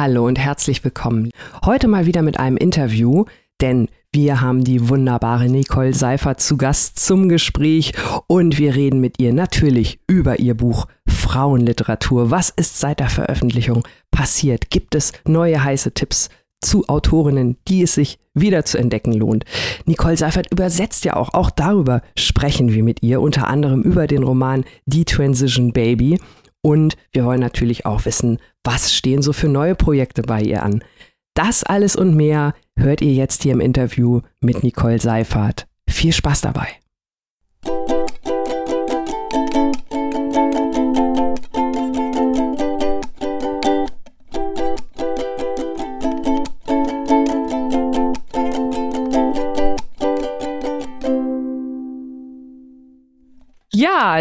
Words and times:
Hallo 0.00 0.28
und 0.28 0.38
herzlich 0.38 0.84
willkommen. 0.84 1.32
Heute 1.64 1.88
mal 1.88 2.06
wieder 2.06 2.22
mit 2.22 2.38
einem 2.38 2.56
Interview, 2.56 3.24
denn 3.60 3.88
wir 4.12 4.40
haben 4.40 4.62
die 4.62 4.88
wunderbare 4.88 5.48
Nicole 5.48 5.92
Seifert 5.92 6.40
zu 6.40 6.56
Gast 6.56 7.00
zum 7.00 7.28
Gespräch 7.28 7.94
und 8.28 8.58
wir 8.58 8.76
reden 8.76 9.00
mit 9.00 9.20
ihr 9.20 9.32
natürlich 9.32 9.98
über 10.06 10.38
ihr 10.38 10.56
Buch 10.56 10.86
Frauenliteratur. 11.08 12.30
Was 12.30 12.50
ist 12.50 12.78
seit 12.78 13.00
der 13.00 13.08
Veröffentlichung 13.08 13.82
passiert? 14.12 14.70
Gibt 14.70 14.94
es 14.94 15.12
neue 15.26 15.64
heiße 15.64 15.90
Tipps 15.94 16.28
zu 16.60 16.88
Autorinnen, 16.88 17.56
die 17.66 17.82
es 17.82 17.94
sich 17.94 18.20
wieder 18.34 18.64
zu 18.64 18.78
entdecken 18.78 19.14
lohnt. 19.14 19.46
Nicole 19.84 20.16
Seifert 20.16 20.52
übersetzt 20.52 21.06
ja 21.06 21.16
auch, 21.16 21.34
auch 21.34 21.50
darüber 21.50 22.02
sprechen 22.16 22.72
wir 22.72 22.84
mit 22.84 23.02
ihr, 23.02 23.20
unter 23.20 23.48
anderem 23.48 23.82
über 23.82 24.06
den 24.06 24.22
Roman 24.22 24.64
Die 24.86 25.04
Transition 25.04 25.72
Baby. 25.72 26.20
Und 26.60 26.96
wir 27.12 27.24
wollen 27.24 27.40
natürlich 27.40 27.86
auch 27.86 28.04
wissen, 28.04 28.38
was 28.68 28.92
stehen 28.92 29.22
so 29.22 29.32
für 29.32 29.48
neue 29.48 29.74
Projekte 29.74 30.20
bei 30.20 30.42
ihr 30.42 30.62
an. 30.62 30.84
Das 31.32 31.64
alles 31.64 31.96
und 31.96 32.14
mehr 32.14 32.54
hört 32.78 33.00
ihr 33.00 33.14
jetzt 33.14 33.42
hier 33.42 33.52
im 33.52 33.60
Interview 33.60 34.20
mit 34.40 34.62
Nicole 34.62 35.00
Seifert. 35.00 35.66
Viel 35.88 36.12
Spaß 36.12 36.42
dabei. 36.42 36.68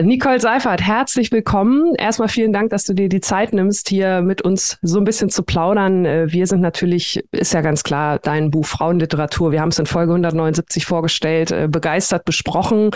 Nicole 0.04 0.40
Seifert, 0.40 0.82
herzlich 0.82 1.32
willkommen. 1.32 1.96
Erstmal 1.96 2.28
vielen 2.28 2.54
Dank, 2.54 2.70
dass 2.70 2.84
du 2.84 2.94
dir 2.94 3.10
die 3.10 3.22
Zeit 3.22 3.54
nimmst, 3.54 3.90
hier 3.90 4.22
mit 4.22 4.42
uns 4.42 4.78
so 4.82 5.00
ein 5.00 5.05
bisschen 5.05 5.30
zu 5.30 5.44
plaudern. 5.44 6.05
Äh, 6.05 6.32
wir 6.32 6.46
sind 6.46 6.62
natürlich, 6.62 7.24
ist 7.32 7.54
ja 7.54 7.62
ganz 7.62 7.84
klar, 7.84 8.20
dein 8.20 8.52
Buch 8.52 8.66
Frauenliteratur. 8.66 9.52
Wir 9.52 9.62
haben 9.62 9.70
es 9.70 9.80
in 9.80 9.86
Folge 9.86 10.12
179 10.12 10.86
vorgestellt, 10.86 11.52
äh, 11.52 11.68
begeistert 11.70 12.26
besprochen. 12.26 12.91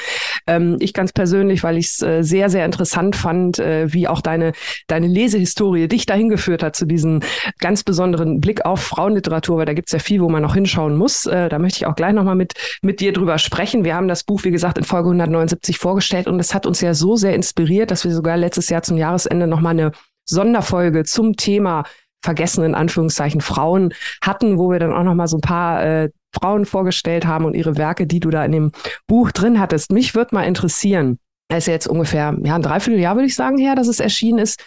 Ähm, 0.47 0.77
ich 0.79 0.93
ganz 0.93 1.13
persönlich, 1.13 1.63
weil 1.63 1.77
ich 1.77 1.87
es 1.87 2.01
äh, 2.01 2.23
sehr, 2.23 2.49
sehr 2.49 2.65
interessant 2.65 3.15
fand, 3.15 3.57
wie 3.59 4.07
auch 4.07 4.21
deine, 4.21 4.53
deine 4.87 5.07
Lesehistorie 5.07 5.87
dich 5.87 6.05
dahin 6.05 6.29
geführt 6.29 6.63
hat 6.63 6.75
zu 6.75 6.85
diesem 6.85 7.21
ganz 7.59 7.83
besonderen 7.83 8.39
Blick 8.39 8.65
auf 8.65 8.81
Frauenliteratur, 8.81 9.57
weil 9.57 9.65
da 9.65 9.73
gibt 9.73 9.89
es 9.89 9.93
ja 9.93 9.99
viel, 9.99 10.21
wo 10.21 10.29
man 10.29 10.41
noch 10.41 10.55
hinschauen 10.55 10.95
muss. 10.95 11.23
Da 11.23 11.59
möchte 11.59 11.77
ich 11.77 11.85
auch 11.85 11.95
gleich 11.95 12.13
nochmal 12.13 12.35
mit, 12.35 12.53
mit 12.81 12.99
dir 12.99 13.13
drüber 13.13 13.37
sprechen. 13.37 13.83
Wir 13.83 13.95
haben 13.95 14.07
das 14.07 14.23
Buch, 14.23 14.43
wie 14.43 14.51
gesagt, 14.51 14.77
in 14.77 14.83
Folge 14.83 15.09
179 15.09 15.77
vorgestellt 15.77 16.27
und 16.27 16.39
es 16.39 16.53
hat 16.53 16.65
uns 16.65 16.81
ja 16.81 16.90
so 16.95 17.15
sehr 17.15 17.35
inspiriert, 17.35 17.91
dass 17.91 18.03
wir 18.05 18.11
sogar 18.11 18.37
letztes 18.37 18.69
Jahr 18.69 18.83
zum 18.83 18.97
Jahresende 18.97 19.47
nochmal 19.47 19.71
eine 19.71 19.91
Sonderfolge 20.25 21.03
zum 21.03 21.35
Thema 21.35 21.83
vergessen 22.23 22.63
in 22.63 22.75
Anführungszeichen 22.75 23.41
Frauen 23.41 23.93
hatten, 24.23 24.57
wo 24.57 24.69
wir 24.69 24.79
dann 24.79 24.93
auch 24.93 25.03
nochmal 25.03 25.27
so 25.27 25.37
ein 25.37 25.41
paar 25.41 25.83
äh, 25.83 26.09
Frauen 26.33 26.65
vorgestellt 26.65 27.25
haben 27.25 27.45
und 27.45 27.55
ihre 27.55 27.77
Werke, 27.77 28.07
die 28.07 28.19
du 28.19 28.29
da 28.29 28.45
in 28.45 28.51
dem 28.51 28.71
Buch 29.07 29.31
drin 29.31 29.59
hattest. 29.59 29.91
Mich 29.91 30.15
würde 30.15 30.35
mal 30.35 30.43
interessieren, 30.43 31.17
es 31.49 31.59
ist 31.59 31.67
jetzt 31.67 31.87
ungefähr 31.87 32.35
ja, 32.43 32.55
ein 32.55 32.61
Dreivierteljahr, 32.61 33.15
würde 33.15 33.27
ich 33.27 33.35
sagen, 33.35 33.57
her, 33.57 33.75
dass 33.75 33.87
es 33.87 33.99
erschienen 33.99 34.39
ist. 34.39 34.63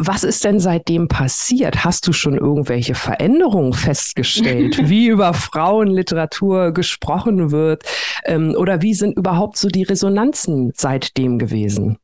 Was 0.00 0.22
ist 0.22 0.44
denn 0.44 0.60
seitdem 0.60 1.08
passiert? 1.08 1.84
Hast 1.84 2.06
du 2.06 2.12
schon 2.12 2.38
irgendwelche 2.38 2.94
Veränderungen 2.94 3.72
festgestellt, 3.72 4.78
wie 4.88 5.08
über 5.08 5.34
Frauenliteratur 5.34 6.72
gesprochen 6.72 7.50
wird? 7.50 7.82
Ähm, 8.24 8.54
oder 8.56 8.80
wie 8.80 8.94
sind 8.94 9.18
überhaupt 9.18 9.58
so 9.58 9.66
die 9.66 9.82
Resonanzen 9.82 10.70
seitdem 10.76 11.38
gewesen? 11.40 11.98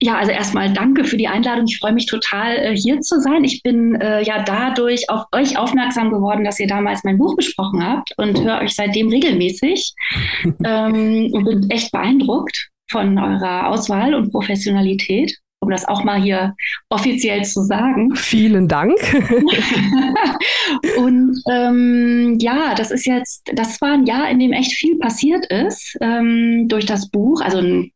Ja, 0.00 0.16
also 0.16 0.32
erstmal 0.32 0.72
danke 0.72 1.04
für 1.04 1.18
die 1.18 1.28
Einladung. 1.28 1.66
Ich 1.68 1.78
freue 1.78 1.92
mich 1.92 2.06
total, 2.06 2.56
äh, 2.56 2.76
hier 2.76 3.00
zu 3.02 3.20
sein. 3.20 3.44
Ich 3.44 3.62
bin 3.62 3.94
äh, 3.96 4.22
ja 4.22 4.42
dadurch 4.42 5.10
auf 5.10 5.24
euch 5.32 5.58
aufmerksam 5.58 6.10
geworden, 6.10 6.44
dass 6.44 6.58
ihr 6.58 6.66
damals 6.66 7.04
mein 7.04 7.18
Buch 7.18 7.36
besprochen 7.36 7.86
habt 7.86 8.12
und 8.16 8.42
höre 8.42 8.60
euch 8.60 8.74
seitdem 8.74 9.08
regelmäßig 9.08 9.92
ähm, 10.64 11.30
und 11.32 11.44
bin 11.44 11.70
echt 11.70 11.92
beeindruckt 11.92 12.70
von 12.90 13.18
eurer 13.18 13.68
Auswahl 13.68 14.14
und 14.14 14.32
Professionalität 14.32 15.36
um 15.66 15.72
das 15.72 15.86
auch 15.86 16.04
mal 16.04 16.22
hier 16.22 16.54
offiziell 16.88 17.44
zu 17.44 17.62
sagen. 17.62 18.10
Vielen 18.14 18.68
Dank. 18.68 18.94
und 20.96 21.42
ähm, 21.50 22.38
ja, 22.40 22.74
das 22.74 22.90
ist 22.90 23.06
jetzt, 23.06 23.50
das 23.52 23.80
war 23.80 23.92
ein 23.92 24.06
Jahr, 24.06 24.30
in 24.30 24.38
dem 24.38 24.52
echt 24.52 24.72
viel 24.72 24.96
passiert 24.98 25.46
ist 25.46 25.96
ähm, 26.00 26.68
durch 26.68 26.86
das 26.86 27.10
Buch. 27.10 27.40
Also 27.40 27.58
ein 27.58 27.92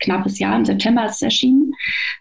knappes 0.00 0.38
Jahr, 0.38 0.56
im 0.56 0.64
September 0.64 1.06
ist 1.06 1.16
es 1.16 1.22
erschienen. 1.22 1.72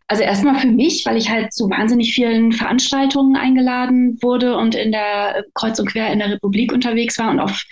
Also 0.07 0.24
erstmal 0.24 0.59
für 0.59 0.68
mich, 0.68 1.03
weil 1.06 1.18
ich 1.18 1.30
halt 1.30 1.53
zu 1.53 1.69
wahnsinnig 1.69 2.13
vielen 2.13 2.52
Veranstaltungen 2.52 3.36
eingeladen 3.36 4.18
wurde 4.22 4.57
und 4.57 4.74
in 4.74 4.91
der 4.91 5.46
Kreuz 5.53 5.80
und 5.80 5.91
Quer 5.91 6.12
in 6.12 6.19
der 6.19 6.31
Republik 6.31 6.74
unterwegs 6.74 7.19
war 7.19 7.30
und 7.30 7.40
auf, 7.40 7.63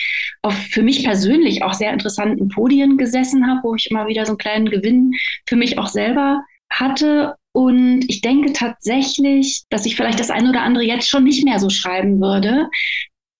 auf 0.43 0.53
für 0.53 0.83
mich 0.83 1.03
persönlich 1.03 1.63
auch 1.63 1.73
sehr 1.73 1.91
interessanten 1.91 2.49
Podien 2.49 2.97
gesessen 2.97 3.47
habe, 3.47 3.61
wo 3.63 3.75
ich 3.75 3.89
immer 3.89 4.07
wieder 4.07 4.25
so 4.25 4.33
einen 4.33 4.37
kleinen 4.37 4.69
Gewinn 4.69 5.13
für 5.47 5.55
mich 5.55 5.79
auch 5.79 5.87
selber 5.87 6.43
hatte. 6.79 7.35
Und 7.53 8.05
ich 8.07 8.21
denke 8.21 8.53
tatsächlich, 8.53 9.63
dass 9.69 9.85
ich 9.85 9.95
vielleicht 9.95 10.19
das 10.19 10.29
eine 10.29 10.49
oder 10.49 10.61
andere 10.61 10.83
jetzt 10.83 11.09
schon 11.09 11.23
nicht 11.23 11.45
mehr 11.45 11.59
so 11.59 11.69
schreiben 11.69 12.19
würde. 12.19 12.69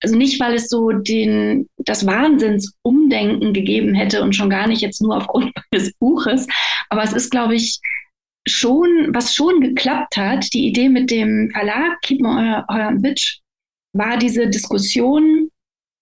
Also 0.01 0.15
nicht, 0.15 0.39
weil 0.39 0.53
es 0.53 0.69
so 0.69 0.91
den, 0.91 1.67
das 1.77 2.05
Wahnsinnsumdenken 2.05 3.53
gegeben 3.53 3.93
hätte 3.93 4.21
und 4.21 4.35
schon 4.35 4.49
gar 4.49 4.67
nicht 4.67 4.81
jetzt 4.81 5.01
nur 5.01 5.17
aufgrund 5.17 5.51
meines 5.71 5.93
Buches. 5.99 6.47
Aber 6.89 7.03
es 7.03 7.13
ist, 7.13 7.31
glaube 7.31 7.55
ich, 7.55 7.79
schon, 8.47 9.09
was 9.09 9.33
schon 9.33 9.61
geklappt 9.61 10.17
hat, 10.17 10.53
die 10.53 10.67
Idee 10.67 10.89
mit 10.89 11.09
dem 11.11 11.49
Verlag 11.51 11.99
Keep 12.03 12.21
Me 12.21 12.29
Euer, 12.29 12.65
Euer 12.69 12.91
Bitch, 12.99 13.39
war 13.93 14.17
diese 14.17 14.47
Diskussion 14.47 15.44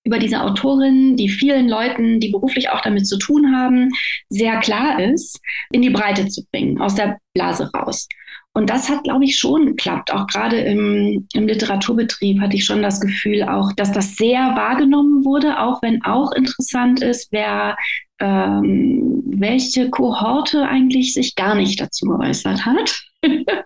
über 0.04 0.20
diese 0.20 0.42
Autorin, 0.42 1.16
die 1.16 1.30
vielen 1.30 1.70
Leuten, 1.70 2.20
die 2.20 2.30
beruflich 2.30 2.70
auch 2.70 2.82
damit 2.82 3.08
zu 3.08 3.18
tun 3.18 3.56
haben, 3.56 3.90
sehr 4.30 4.60
klar 4.60 5.00
ist, 5.00 5.40
in 5.72 5.82
die 5.82 5.90
Breite 5.90 6.28
zu 6.28 6.46
bringen, 6.52 6.80
aus 6.82 6.96
der 6.96 7.18
Blase 7.34 7.72
raus. 7.74 8.08
Und 8.56 8.70
das 8.70 8.88
hat, 8.88 9.04
glaube 9.04 9.26
ich, 9.26 9.40
schon 9.40 9.66
geklappt. 9.66 10.14
Auch 10.14 10.28
gerade 10.28 10.58
im, 10.58 11.28
im 11.34 11.48
Literaturbetrieb 11.48 12.40
hatte 12.40 12.56
ich 12.56 12.66
schon 12.66 12.84
das 12.84 13.02
Gefühl, 13.02 13.44
auch, 13.44 13.72
dass 13.74 13.92
das 13.92 14.16
sehr 14.16 14.40
wahrgenommen 14.56 15.26
wurde, 15.26 15.60
auch 15.60 15.82
wenn 15.82 16.04
auch 16.04 16.32
interessant 16.34 17.02
ist, 17.02 17.30
wer 17.32 17.76
ähm, 18.20 19.24
welche 19.26 19.90
Kohorte 19.90 20.68
eigentlich 20.68 21.14
sich 21.16 21.36
gar 21.36 21.56
nicht 21.56 21.82
dazu 21.82 22.06
geäußert 22.06 22.64
hat. 22.64 23.02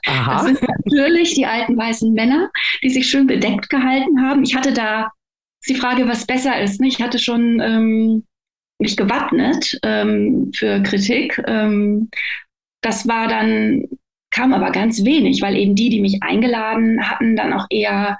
Aha. 0.08 0.34
Das 0.34 0.46
sind 0.46 0.62
natürlich 0.86 1.34
die 1.34 1.46
alten 1.46 1.76
weißen 1.78 2.14
Männer, 2.14 2.50
die 2.82 2.90
sich 2.90 3.10
schön 3.10 3.28
bedeckt 3.28 3.70
gehalten 3.70 4.22
haben. 4.22 4.44
Ich 4.44 4.56
hatte 4.56 4.72
da 4.72 5.10
ist 5.68 5.76
die 5.76 5.82
Frage, 5.82 6.08
was 6.08 6.26
besser 6.26 6.62
ist. 6.62 6.82
Ich 6.82 7.02
hatte 7.02 7.20
schon 7.20 7.60
ähm, 7.60 8.24
mich 8.80 8.96
gewappnet 8.96 9.78
ähm, 9.84 10.52
für 10.56 10.82
Kritik. 10.84 11.42
Ähm, 11.46 12.10
das 12.82 13.08
war 13.08 13.28
dann, 13.28 13.84
kam 14.32 14.54
aber 14.54 14.72
ganz 14.72 15.04
wenig, 15.04 15.42
weil 15.42 15.58
eben 15.58 15.76
die, 15.76 15.90
die 15.90 16.00
mich 16.00 16.20
eingeladen 16.22 17.10
hatten, 17.10 17.36
dann 17.36 17.52
auch 17.52 17.66
eher 17.70 18.18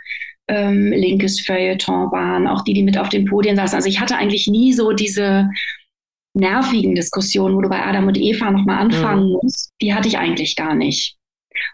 ähm, 0.50 0.92
linkes 0.92 1.42
Feuilleton 1.42 2.12
waren, 2.12 2.48
auch 2.48 2.64
die, 2.64 2.74
die 2.74 2.84
mit 2.84 2.98
auf 2.98 3.10
den 3.10 3.26
Podien 3.26 3.56
saßen. 3.56 3.76
Also 3.76 3.88
ich 3.88 4.02
hatte 4.02 4.18
eigentlich 4.18 4.48
nie 4.48 4.74
so 4.74 4.92
diese 4.92 5.50
nervigen 6.34 6.96
Diskussionen, 6.96 7.56
wo 7.56 7.62
du 7.62 7.70
bei 7.70 7.86
Adam 7.86 8.08
und 8.08 8.18
Eva 8.18 8.52
nochmal 8.52 8.80
anfangen 8.80 9.28
mhm. 9.28 9.40
musst. 9.42 9.72
Die 9.82 9.94
hatte 9.94 10.08
ich 10.10 10.18
eigentlich 10.18 10.56
gar 10.56 10.76
nicht. 10.76 11.16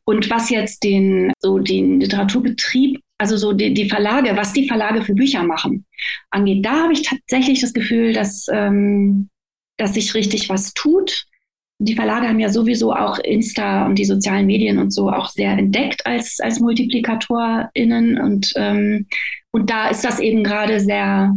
Und 0.06 0.30
was 0.30 0.50
jetzt 0.50 0.84
den, 0.84 1.34
so 1.40 1.58
den 1.58 2.00
Literaturbetrieb 2.00 3.03
also 3.18 3.38
so 3.38 3.54
die, 3.54 3.74
die, 3.74 3.90
Verlage, 3.90 4.36
was 4.36 4.54
die 4.54 4.68
Verlage 4.68 5.02
für 5.02 5.14
Bücher 5.14 5.44
machen, 5.44 5.86
angeht, 6.30 6.66
da 6.66 6.84
habe 6.84 6.94
ich 6.94 7.04
tatsächlich 7.04 7.62
das 7.62 7.74
Gefühl, 7.74 8.14
dass, 8.14 8.48
ähm, 8.52 9.30
dass 9.78 9.94
sich 9.94 10.14
richtig 10.14 10.50
was 10.50 10.74
tut. 10.74 11.26
Die 11.80 11.96
Verlage 11.96 12.28
haben 12.28 12.40
ja 12.40 12.50
sowieso 12.50 12.94
auch 12.94 13.20
Insta 13.20 13.86
und 13.86 13.96
die 13.96 14.06
sozialen 14.06 14.46
Medien 14.46 14.78
und 14.78 14.92
so 14.92 15.10
auch 15.10 15.30
sehr 15.30 15.52
entdeckt 15.52 16.06
als, 16.06 16.40
als 16.40 16.60
MultiplikatorInnen. 16.60 18.20
Und, 18.20 18.54
ähm, 18.56 19.08
und 19.52 19.70
da 19.70 19.90
ist 19.90 20.04
das 20.06 20.20
eben 20.20 20.44
gerade 20.44 20.80
sehr, 20.80 21.36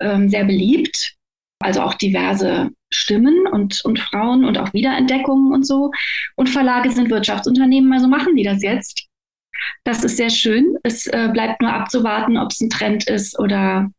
ähm, 0.00 0.28
sehr 0.28 0.44
beliebt. 0.44 1.14
Also 1.60 1.82
auch 1.82 1.94
diverse 1.94 2.70
Stimmen 2.90 3.46
und, 3.46 3.84
und 3.84 3.98
Frauen 4.00 4.44
und 4.44 4.58
auch 4.58 4.72
Wiederentdeckungen 4.72 5.52
und 5.52 5.66
so. 5.66 5.90
Und 6.36 6.48
Verlage 6.48 6.90
sind 6.90 7.10
Wirtschaftsunternehmen, 7.10 7.92
also 7.92 8.08
machen 8.08 8.34
die 8.36 8.42
das 8.42 8.62
jetzt. 8.62 9.08
Das 9.84 10.04
ist 10.04 10.16
sehr 10.16 10.30
schön. 10.30 10.76
Es 10.82 11.06
äh, 11.06 11.28
bleibt 11.32 11.60
nur 11.60 11.72
abzuwarten, 11.72 12.36
ob 12.36 12.50
es 12.50 12.60
ein 12.60 12.70
Trend 12.70 13.08
ist 13.08 13.38
oder, 13.38 13.90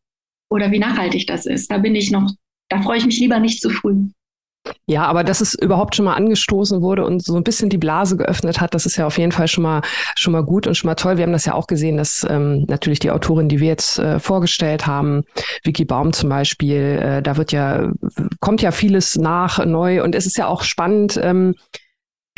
oder 0.50 0.70
wie 0.70 0.78
nachhaltig 0.78 1.26
das 1.26 1.46
ist. 1.46 1.70
Da 1.70 1.78
bin 1.78 1.94
ich 1.94 2.10
noch, 2.10 2.30
da 2.68 2.82
freue 2.82 2.98
ich 2.98 3.06
mich 3.06 3.18
lieber 3.18 3.38
nicht 3.38 3.60
zu 3.60 3.70
früh. 3.70 4.08
Ja, 4.86 5.04
aber 5.04 5.24
dass 5.24 5.40
es 5.40 5.54
überhaupt 5.54 5.94
schon 5.94 6.06
mal 6.06 6.14
angestoßen 6.14 6.80
wurde 6.80 7.04
und 7.04 7.22
so 7.22 7.36
ein 7.36 7.44
bisschen 7.44 7.68
die 7.68 7.78
Blase 7.78 8.16
geöffnet 8.16 8.60
hat, 8.60 8.74
das 8.74 8.86
ist 8.86 8.96
ja 8.96 9.06
auf 9.06 9.18
jeden 9.18 9.32
Fall 9.32 9.48
schon 9.48 9.62
mal 9.62 9.82
schon 10.16 10.32
mal 10.32 10.42
gut 10.42 10.66
und 10.66 10.74
schon 10.74 10.88
mal 10.88 10.94
toll. 10.94 11.16
Wir 11.16 11.24
haben 11.24 11.32
das 11.32 11.44
ja 11.44 11.54
auch 11.54 11.66
gesehen, 11.66 11.96
dass 11.96 12.26
ähm, 12.28 12.64
natürlich 12.66 12.98
die 12.98 13.10
Autorin, 13.10 13.48
die 13.48 13.60
wir 13.60 13.68
jetzt 13.68 13.98
äh, 13.98 14.18
vorgestellt 14.18 14.86
haben, 14.86 15.24
Vicky 15.64 15.84
Baum 15.84 16.12
zum 16.12 16.30
Beispiel, 16.30 16.98
äh, 17.02 17.22
da 17.22 17.36
wird 17.36 17.52
ja 17.52 17.90
kommt 18.40 18.62
ja 18.62 18.70
vieles 18.70 19.16
nach 19.16 19.64
neu 19.64 20.02
und 20.02 20.14
es 20.14 20.26
ist 20.26 20.38
ja 20.38 20.46
auch 20.46 20.62
spannend. 20.62 21.18
Ähm, 21.22 21.54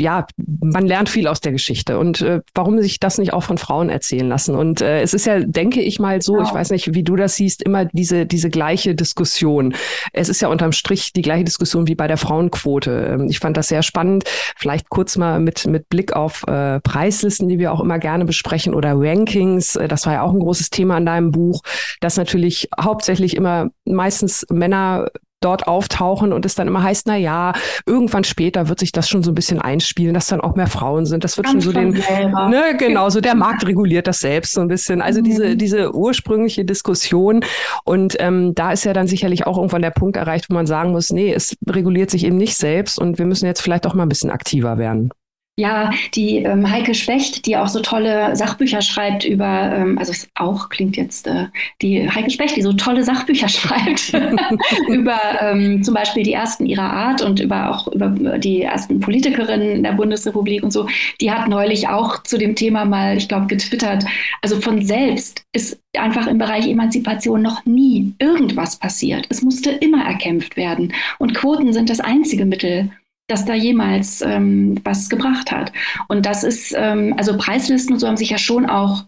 ja, 0.01 0.27
man 0.37 0.87
lernt 0.87 1.09
viel 1.09 1.27
aus 1.27 1.41
der 1.41 1.53
Geschichte 1.53 1.99
und 1.99 2.21
äh, 2.21 2.43
warum 2.55 2.81
sich 2.81 3.01
das 3.01 3.19
nicht 3.19 3.33
auch 3.33 3.43
von 3.43 3.59
Frauen 3.59 3.89
erzählen 3.89 4.29
lassen? 4.29 4.55
Und 4.55 4.81
äh, 4.81 5.01
es 5.01 5.15
ist 5.15 5.27
ja, 5.27 5.41
denke 5.41 5.81
ich 5.81 5.99
mal 5.99 6.21
so, 6.21 6.35
genau. 6.35 6.47
ich 6.47 6.55
weiß 6.55 6.71
nicht, 6.71 6.95
wie 6.95 7.03
du 7.03 7.17
das 7.17 7.37
siehst, 7.37 7.63
immer 7.63 7.87
diese, 7.87 8.27
diese 8.27 8.51
gleiche 8.51 8.95
Diskussion. 8.95 9.75
Es 10.13 10.29
ist 10.29 10.43
ja 10.43 10.49
unterm 10.49 10.73
Strich 10.73 11.13
die 11.13 11.23
gleiche 11.23 11.45
Diskussion 11.45 11.89
wie 11.89 11.95
bei 11.95 12.09
der 12.09 12.19
Frauenquote. 12.19 13.15
Ähm, 13.15 13.29
ich 13.29 13.39
fand 13.39 13.57
das 13.57 13.69
sehr 13.69 13.83
spannend. 13.83 14.25
Vielleicht 14.57 14.91
kurz 14.91 15.17
mal 15.17 15.41
mit, 15.41 15.67
mit 15.67 15.89
Blick 15.89 16.13
auf 16.13 16.45
äh, 16.47 16.81
Preislisten, 16.81 17.49
die 17.49 17.59
wir 17.59 17.73
auch 17.73 17.81
immer 17.81 17.99
gerne 17.99 18.27
besprechen 18.27 18.75
oder 18.75 18.93
Rankings. 18.95 19.77
Äh, 19.77 19.89
das 19.89 20.05
war 20.05 20.13
ja 20.13 20.23
auch 20.23 20.33
ein 20.33 20.41
großes 20.41 20.71
Thema 20.71 20.99
in 20.99 21.07
deinem 21.07 21.31
Buch, 21.31 21.63
dass 22.01 22.17
natürlich 22.17 22.69
hauptsächlich 22.79 23.37
immer 23.37 23.71
meistens 23.85 24.47
Männer 24.51 25.09
dort 25.47 25.69
auftauchen 25.69 26.33
und 26.33 26.45
es 26.45 26.57
dann 26.57 26.67
immer 26.67 26.83
heißt, 26.83 27.07
na 27.07 27.17
ja, 27.17 27.53
irgendwann 27.87 28.25
später 28.25 28.69
wird 28.69 28.81
sich 28.81 28.91
das 28.91 29.09
schon 29.09 29.23
so 29.23 29.31
ein 29.31 29.35
bisschen 29.35 29.61
einspielen, 29.61 30.13
dass 30.13 30.27
dann 30.27 30.41
auch 30.41 30.57
mehr 30.57 30.67
Frauen 30.67 31.07
sind. 31.07 31.23
Das 31.23 31.37
wird 31.37 31.47
Ganz 31.47 31.65
schon 31.65 31.73
so 31.73 31.79
den, 31.79 31.91
ne, 31.93 32.77
genau, 32.77 33.09
so 33.11 33.21
der 33.21 33.37
Markt 33.37 33.65
reguliert 33.65 34.09
das 34.09 34.19
selbst 34.19 34.53
so 34.53 34.61
ein 34.61 34.69
bisschen. 34.69 35.01
Also 35.01 35.21
mhm. 35.21 35.25
diese, 35.25 35.57
diese 35.57 35.95
ursprüngliche 35.95 36.65
Diskussion 36.65 37.45
und 37.85 38.17
ähm, 38.19 38.55
da 38.55 38.73
ist 38.73 38.85
ja 38.85 38.93
dann 38.93 39.07
sicherlich 39.07 39.47
auch 39.47 39.57
irgendwann 39.57 39.83
der 39.83 39.91
Punkt 39.91 40.17
erreicht, 40.17 40.47
wo 40.51 40.55
man 40.55 40.67
sagen 40.67 40.91
muss, 40.91 41.13
nee, 41.13 41.33
es 41.33 41.57
reguliert 41.69 42.11
sich 42.11 42.25
eben 42.25 42.37
nicht 42.37 42.57
selbst 42.57 42.99
und 42.99 43.19
wir 43.19 43.27
müssen 43.27 43.47
jetzt 43.47 43.61
vielleicht 43.61 43.87
auch 43.87 43.95
mal 43.95 44.03
ein 44.03 44.09
bisschen 44.09 44.31
aktiver 44.31 44.79
werden. 44.79 45.11
Ja, 45.59 45.91
die 46.15 46.37
ähm, 46.37 46.71
Heike 46.71 46.95
Specht, 46.95 47.47
die 47.47 47.57
auch 47.57 47.69
so 47.69 47.81
tolle 47.81 48.37
Sachbücher 48.37 48.83
schreibt 48.83 49.25
über, 49.25 49.73
ähm, 49.75 49.97
also 49.97 50.13
es 50.13 50.29
auch 50.35 50.69
klingt 50.69 50.99
jetzt, 50.99 51.27
äh, 51.27 51.47
die 51.81 52.11
Heike 52.11 52.31
Specht, 52.31 52.57
die 52.57 52.63
so 52.63 52.75
tolle 52.75 53.05
Sachbücher 53.05 53.49
schreibt 53.49 54.13
über 54.89 55.19
ähm, 55.41 55.83
zum 55.83 55.95
Beispiel 55.95 56.25
die 56.25 56.35
ersten 56.35 56.67
ihrer 56.67 56.93
Art 56.93 57.23
und 57.23 57.41
über 57.41 57.71
auch 57.71 57.89
über 57.89 58.39
die 58.39 58.61
ersten 58.61 59.01
Politikerinnen 59.01 59.83
der 59.83 59.93
Bundesrepublik 59.93 60.63
und 60.63 60.75
so, 60.75 60.89
die 61.23 61.31
hat 61.31 61.49
neulich 61.49 61.89
auch 61.89 62.23
zu 62.23 62.37
dem 62.37 62.55
Thema 62.55 62.85
mal, 62.85 63.17
ich 63.17 63.27
glaube, 63.27 63.47
getwittert. 63.47 64.05
Also 64.43 64.61
von 64.61 64.85
selbst 64.85 65.43
ist 65.55 65.81
einfach 65.97 66.27
im 66.27 66.37
Bereich 66.37 66.69
Emanzipation 66.69 67.41
noch 67.41 67.65
nie 67.65 68.13
irgendwas 68.19 68.77
passiert. 68.77 69.25
Es 69.31 69.41
musste 69.41 69.71
immer 69.71 70.05
erkämpft 70.05 70.59
werden. 70.59 70.93
Und 71.19 71.33
Quoten 71.33 71.73
sind 71.73 71.89
das 71.89 72.01
einzige 72.01 72.45
Mittel, 72.45 72.91
dass 73.29 73.45
da 73.45 73.55
jemals 73.55 74.23
ähm, 74.23 74.81
was 74.85 75.09
gebracht 75.09 75.51
hat. 75.51 75.73
Und 76.09 76.27
das 76.27 76.45
ist, 76.45 76.75
ähm, 76.77 77.15
also 77.17 77.37
Preislisten 77.37 77.95
und 77.95 77.99
so 77.99 78.07
haben 78.07 78.17
sich 78.17 78.31
ja 78.31 78.39
schon 78.39 78.67
auch, 78.67 79.05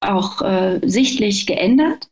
auch 0.00 0.42
äh, 0.42 0.80
sichtlich 0.84 1.46
geändert. 1.46 2.08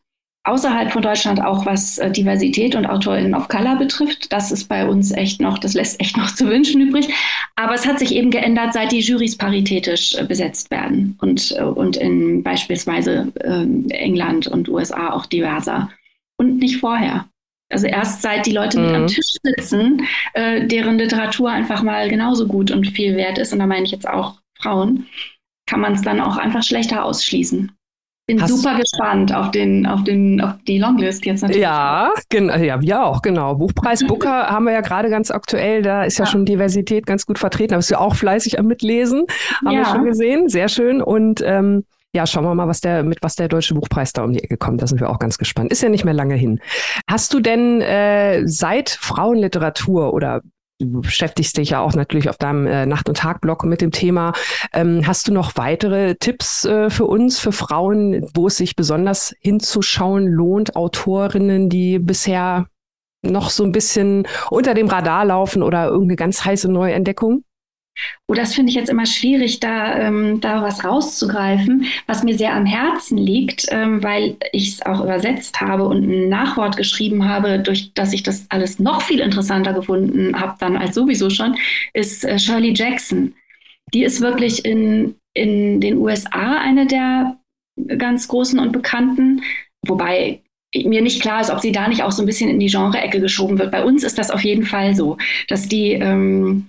Außerhalb 0.46 0.92
von 0.92 1.00
Deutschland 1.00 1.40
auch 1.42 1.64
was 1.64 1.96
äh, 1.96 2.10
Diversität 2.10 2.74
und 2.74 2.84
AutorInnen 2.84 3.34
of 3.34 3.48
Color 3.48 3.76
betrifft. 3.76 4.30
Das 4.30 4.52
ist 4.52 4.68
bei 4.68 4.86
uns 4.86 5.10
echt 5.10 5.40
noch, 5.40 5.56
das 5.56 5.72
lässt 5.72 5.98
echt 6.00 6.18
noch 6.18 6.34
zu 6.34 6.46
wünschen 6.48 6.82
übrig. 6.82 7.08
Aber 7.56 7.74
es 7.74 7.86
hat 7.86 7.98
sich 7.98 8.14
eben 8.14 8.30
geändert, 8.30 8.74
seit 8.74 8.92
die 8.92 9.00
Jurys 9.00 9.38
paritätisch 9.38 10.14
äh, 10.16 10.24
besetzt 10.24 10.70
werden 10.70 11.16
und, 11.20 11.52
äh, 11.56 11.62
und 11.62 11.96
in 11.96 12.42
beispielsweise 12.42 13.32
ähm, 13.42 13.86
England 13.88 14.46
und 14.46 14.68
USA 14.68 15.12
auch 15.12 15.24
diverser. 15.24 15.90
Und 16.36 16.58
nicht 16.58 16.78
vorher. 16.78 17.26
Also 17.70 17.86
erst 17.86 18.22
seit 18.22 18.46
die 18.46 18.52
Leute 18.52 18.78
mhm. 18.78 18.86
mit 18.86 18.94
am 18.94 19.02
mhm. 19.02 19.06
Tisch 19.08 19.32
sitzen, 19.42 20.06
äh, 20.34 20.66
deren 20.66 20.98
Literatur 20.98 21.50
einfach 21.50 21.82
mal 21.82 22.08
genauso 22.08 22.46
gut 22.46 22.70
und 22.70 22.86
viel 22.86 23.16
wert 23.16 23.38
ist, 23.38 23.52
und 23.52 23.58
da 23.58 23.66
meine 23.66 23.84
ich 23.84 23.90
jetzt 23.90 24.08
auch 24.08 24.38
Frauen, 24.58 25.06
kann 25.66 25.80
man 25.80 25.94
es 25.94 26.02
dann 26.02 26.20
auch 26.20 26.36
einfach 26.36 26.62
schlechter 26.62 27.04
ausschließen. 27.04 27.72
Bin 28.26 28.40
Hast 28.40 28.56
super 28.56 28.78
gespannt 28.78 29.34
auf 29.34 29.50
den, 29.50 29.86
auf 29.86 30.02
den, 30.02 30.40
auf 30.40 30.54
die 30.66 30.78
Longlist 30.78 31.26
jetzt 31.26 31.42
natürlich. 31.42 31.62
Ja, 31.62 32.10
genau, 32.30 32.56
ja, 32.56 32.80
wir 32.80 33.04
auch, 33.04 33.20
genau. 33.20 33.54
Buchpreis 33.56 34.02
Booker 34.06 34.46
haben 34.48 34.64
wir 34.64 34.72
ja 34.72 34.80
gerade 34.80 35.10
ganz 35.10 35.30
aktuell, 35.30 35.82
da 35.82 36.04
ist 36.04 36.18
ja, 36.18 36.24
ja, 36.24 36.30
schon 36.30 36.46
Diversität 36.46 37.04
ganz 37.04 37.26
gut 37.26 37.38
vertreten. 37.38 37.72
Da 37.72 37.76
bist 37.76 37.90
du 37.90 38.00
auch 38.00 38.14
fleißig 38.14 38.58
am 38.58 38.66
Mitlesen, 38.66 39.24
haben 39.62 39.74
ja. 39.74 39.80
wir 39.80 39.84
schon 39.86 40.04
gesehen. 40.04 40.48
Sehr 40.48 40.70
schön. 40.70 41.02
Und 41.02 41.42
ähm, 41.44 41.84
ja, 42.14 42.26
schauen 42.26 42.44
wir 42.44 42.54
mal, 42.54 42.68
was 42.68 42.80
der, 42.80 43.02
mit 43.02 43.18
was 43.22 43.34
der 43.34 43.48
Deutsche 43.48 43.74
Buchpreis 43.74 44.12
da 44.12 44.22
um 44.22 44.32
die 44.32 44.42
Ecke 44.42 44.56
kommt. 44.56 44.80
Da 44.80 44.86
sind 44.86 45.00
wir 45.00 45.10
auch 45.10 45.18
ganz 45.18 45.36
gespannt. 45.36 45.72
Ist 45.72 45.82
ja 45.82 45.88
nicht 45.88 46.04
mehr 46.04 46.14
lange 46.14 46.36
hin. 46.36 46.60
Hast 47.08 47.34
du 47.34 47.40
denn 47.40 47.80
äh, 47.80 48.46
seit 48.46 48.88
Frauenliteratur 48.88 50.14
oder 50.14 50.40
du 50.78 51.00
beschäftigst 51.00 51.56
dich 51.56 51.70
ja 51.70 51.80
auch 51.80 51.94
natürlich 51.94 52.28
auf 52.28 52.36
deinem 52.36 52.66
äh, 52.66 52.86
Nacht- 52.86 53.08
und 53.08 53.16
Tag-Blog 53.16 53.64
mit 53.64 53.80
dem 53.80 53.90
Thema. 53.90 54.32
Ähm, 54.72 55.06
hast 55.06 55.26
du 55.26 55.32
noch 55.32 55.56
weitere 55.56 56.14
Tipps 56.14 56.64
äh, 56.64 56.88
für 56.88 57.06
uns, 57.06 57.40
für 57.40 57.52
Frauen, 57.52 58.24
wo 58.34 58.46
es 58.46 58.58
sich 58.58 58.76
besonders 58.76 59.34
hinzuschauen 59.40 60.26
lohnt, 60.26 60.76
Autorinnen, 60.76 61.68
die 61.68 61.98
bisher 61.98 62.66
noch 63.22 63.50
so 63.50 63.64
ein 63.64 63.72
bisschen 63.72 64.28
unter 64.50 64.74
dem 64.74 64.86
Radar 64.86 65.24
laufen 65.24 65.62
oder 65.64 65.86
irgendeine 65.86 66.16
ganz 66.16 66.44
heiße 66.44 66.70
Neuentdeckung? 66.70 67.42
Oh, 68.26 68.34
das 68.34 68.54
finde 68.54 68.70
ich 68.70 68.76
jetzt 68.76 68.90
immer 68.90 69.06
schwierig, 69.06 69.60
da, 69.60 69.98
ähm, 69.98 70.40
da 70.40 70.62
was 70.62 70.84
rauszugreifen, 70.84 71.86
was 72.06 72.22
mir 72.24 72.36
sehr 72.36 72.54
am 72.54 72.66
Herzen 72.66 73.18
liegt, 73.18 73.66
ähm, 73.70 74.02
weil 74.02 74.36
ich 74.52 74.70
es 74.70 74.86
auch 74.86 75.00
übersetzt 75.02 75.60
habe 75.60 75.84
und 75.84 76.02
ein 76.02 76.28
Nachwort 76.28 76.76
geschrieben 76.76 77.28
habe, 77.28 77.58
durch 77.58 77.92
das 77.94 78.12
ich 78.12 78.22
das 78.22 78.46
alles 78.48 78.78
noch 78.78 79.02
viel 79.02 79.20
interessanter 79.20 79.72
gefunden 79.72 80.40
habe 80.40 80.56
dann 80.58 80.76
als 80.76 80.94
sowieso 80.94 81.30
schon, 81.30 81.56
ist 81.92 82.24
äh, 82.24 82.38
Shirley 82.38 82.72
Jackson. 82.74 83.34
Die 83.92 84.02
ist 84.02 84.20
wirklich 84.20 84.64
in, 84.64 85.14
in 85.34 85.80
den 85.80 85.98
USA 85.98 86.58
eine 86.58 86.86
der 86.86 87.36
ganz 87.98 88.28
großen 88.28 88.58
und 88.58 88.72
bekannten, 88.72 89.42
wobei 89.86 90.40
mir 90.74 91.02
nicht 91.02 91.22
klar 91.22 91.40
ist, 91.40 91.50
ob 91.50 91.60
sie 91.60 91.72
da 91.72 91.86
nicht 91.88 92.02
auch 92.02 92.10
so 92.10 92.22
ein 92.22 92.26
bisschen 92.26 92.50
in 92.50 92.58
die 92.58 92.66
Genre-Ecke 92.66 93.20
geschoben 93.20 93.58
wird. 93.58 93.70
Bei 93.70 93.84
uns 93.84 94.02
ist 94.02 94.18
das 94.18 94.30
auf 94.30 94.42
jeden 94.42 94.64
Fall 94.64 94.94
so, 94.94 95.18
dass 95.48 95.68
die 95.68 95.92
ähm, 95.92 96.66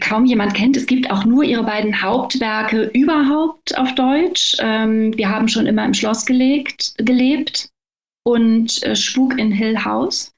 kaum 0.00 0.24
jemand 0.24 0.54
kennt. 0.54 0.76
Es 0.76 0.86
gibt 0.86 1.10
auch 1.10 1.24
nur 1.24 1.44
ihre 1.44 1.64
beiden 1.64 2.02
Hauptwerke 2.02 2.90
überhaupt 2.94 3.76
auf 3.76 3.94
Deutsch. 3.94 4.56
Ähm, 4.60 5.16
wir 5.16 5.28
haben 5.28 5.48
schon 5.48 5.66
immer 5.66 5.84
im 5.84 5.94
Schloss 5.94 6.24
gelegt, 6.24 6.94
gelebt 6.98 7.68
und 8.24 8.82
äh, 8.84 8.96
Spuk 8.96 9.38
in 9.38 9.52
Hill 9.52 9.84
House. 9.84 10.32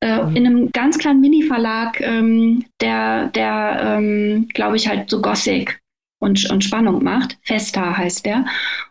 Äh, 0.00 0.22
mhm. 0.22 0.36
In 0.36 0.46
einem 0.46 0.72
ganz 0.72 0.98
kleinen 0.98 1.20
Mini-Verlag, 1.20 2.00
ähm, 2.00 2.64
der, 2.80 3.28
der 3.28 3.96
ähm, 3.98 4.48
glaube 4.54 4.76
ich, 4.76 4.88
halt 4.88 5.10
so 5.10 5.20
Gothic 5.20 5.80
und, 6.20 6.48
und 6.50 6.62
Spannung 6.62 7.02
macht. 7.02 7.38
Festa 7.42 7.96
heißt 7.96 8.26
der. 8.26 8.44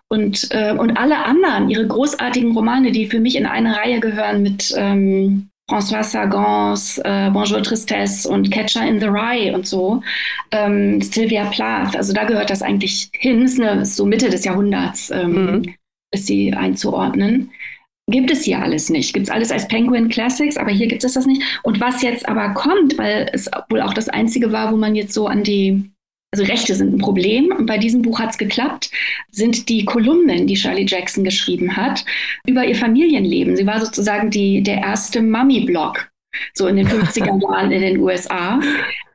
Und, 0.09 0.47
äh, 0.51 0.73
und 0.73 0.97
alle 0.97 1.23
anderen, 1.23 1.69
ihre 1.69 1.87
großartigen 1.87 2.53
Romane, 2.53 2.91
die 2.91 3.05
für 3.05 3.19
mich 3.19 3.35
in 3.35 3.45
eine 3.45 3.77
Reihe 3.77 3.99
gehören 3.99 4.41
mit 4.41 4.73
ähm, 4.75 5.48
François 5.69 6.03
Sagans, 6.03 6.97
äh, 7.05 7.29
Bonjour 7.31 7.61
Tristesse 7.61 8.27
und 8.27 8.49
Catcher 8.49 8.87
in 8.87 8.99
the 8.99 9.05
Rye 9.05 9.53
und 9.53 9.67
so. 9.67 10.01
Ähm, 10.51 10.99
Sylvia 10.99 11.45
Plath, 11.45 11.95
also 11.95 12.11
da 12.11 12.23
gehört 12.23 12.49
das 12.49 12.63
eigentlich 12.63 13.11
hin, 13.13 13.43
ist, 13.43 13.61
eine, 13.61 13.81
ist 13.81 13.95
so 13.95 14.05
Mitte 14.05 14.29
des 14.29 14.45
Jahrhunderts, 14.45 15.11
ähm, 15.11 15.45
mhm. 15.45 15.75
ist 16.11 16.25
sie 16.25 16.53
einzuordnen. 16.53 17.51
Gibt 18.09 18.31
es 18.31 18.43
hier 18.43 18.59
alles 18.59 18.89
nicht. 18.89 19.13
Gibt 19.13 19.27
es 19.27 19.31
alles 19.31 19.51
als 19.51 19.67
Penguin 19.67 20.09
Classics, 20.09 20.57
aber 20.57 20.71
hier 20.71 20.87
gibt 20.87 21.03
es 21.03 21.13
das 21.13 21.27
nicht. 21.27 21.43
Und 21.61 21.79
was 21.79 22.01
jetzt 22.01 22.27
aber 22.27 22.55
kommt, 22.55 22.97
weil 22.97 23.29
es 23.31 23.49
wohl 23.69 23.81
auch 23.81 23.93
das 23.93 24.09
Einzige 24.09 24.51
war, 24.51 24.71
wo 24.71 24.77
man 24.77 24.95
jetzt 24.95 25.13
so 25.13 25.27
an 25.27 25.43
die 25.43 25.91
also 26.31 26.43
Rechte 26.43 26.75
sind 26.75 26.93
ein 26.93 26.99
Problem 26.99 27.51
und 27.57 27.65
bei 27.65 27.77
diesem 27.77 28.01
Buch 28.01 28.19
hat 28.19 28.31
es 28.31 28.37
geklappt, 28.37 28.91
sind 29.31 29.67
die 29.67 29.85
Kolumnen, 29.85 30.45
die 30.45 30.55
Shirley 30.55 30.85
Jackson 30.87 31.23
geschrieben 31.23 31.75
hat, 31.75 32.05
über 32.45 32.65
ihr 32.65 32.75
Familienleben. 32.75 33.55
Sie 33.55 33.65
war 33.65 33.83
sozusagen 33.83 34.29
die, 34.29 34.61
der 34.61 34.77
erste 34.77 35.21
Mummy-Blog, 35.21 36.09
so 36.53 36.67
in 36.67 36.77
den 36.77 36.87
50er 36.87 37.41
Jahren 37.51 37.71
in 37.71 37.81
den 37.81 37.99
USA 37.99 38.59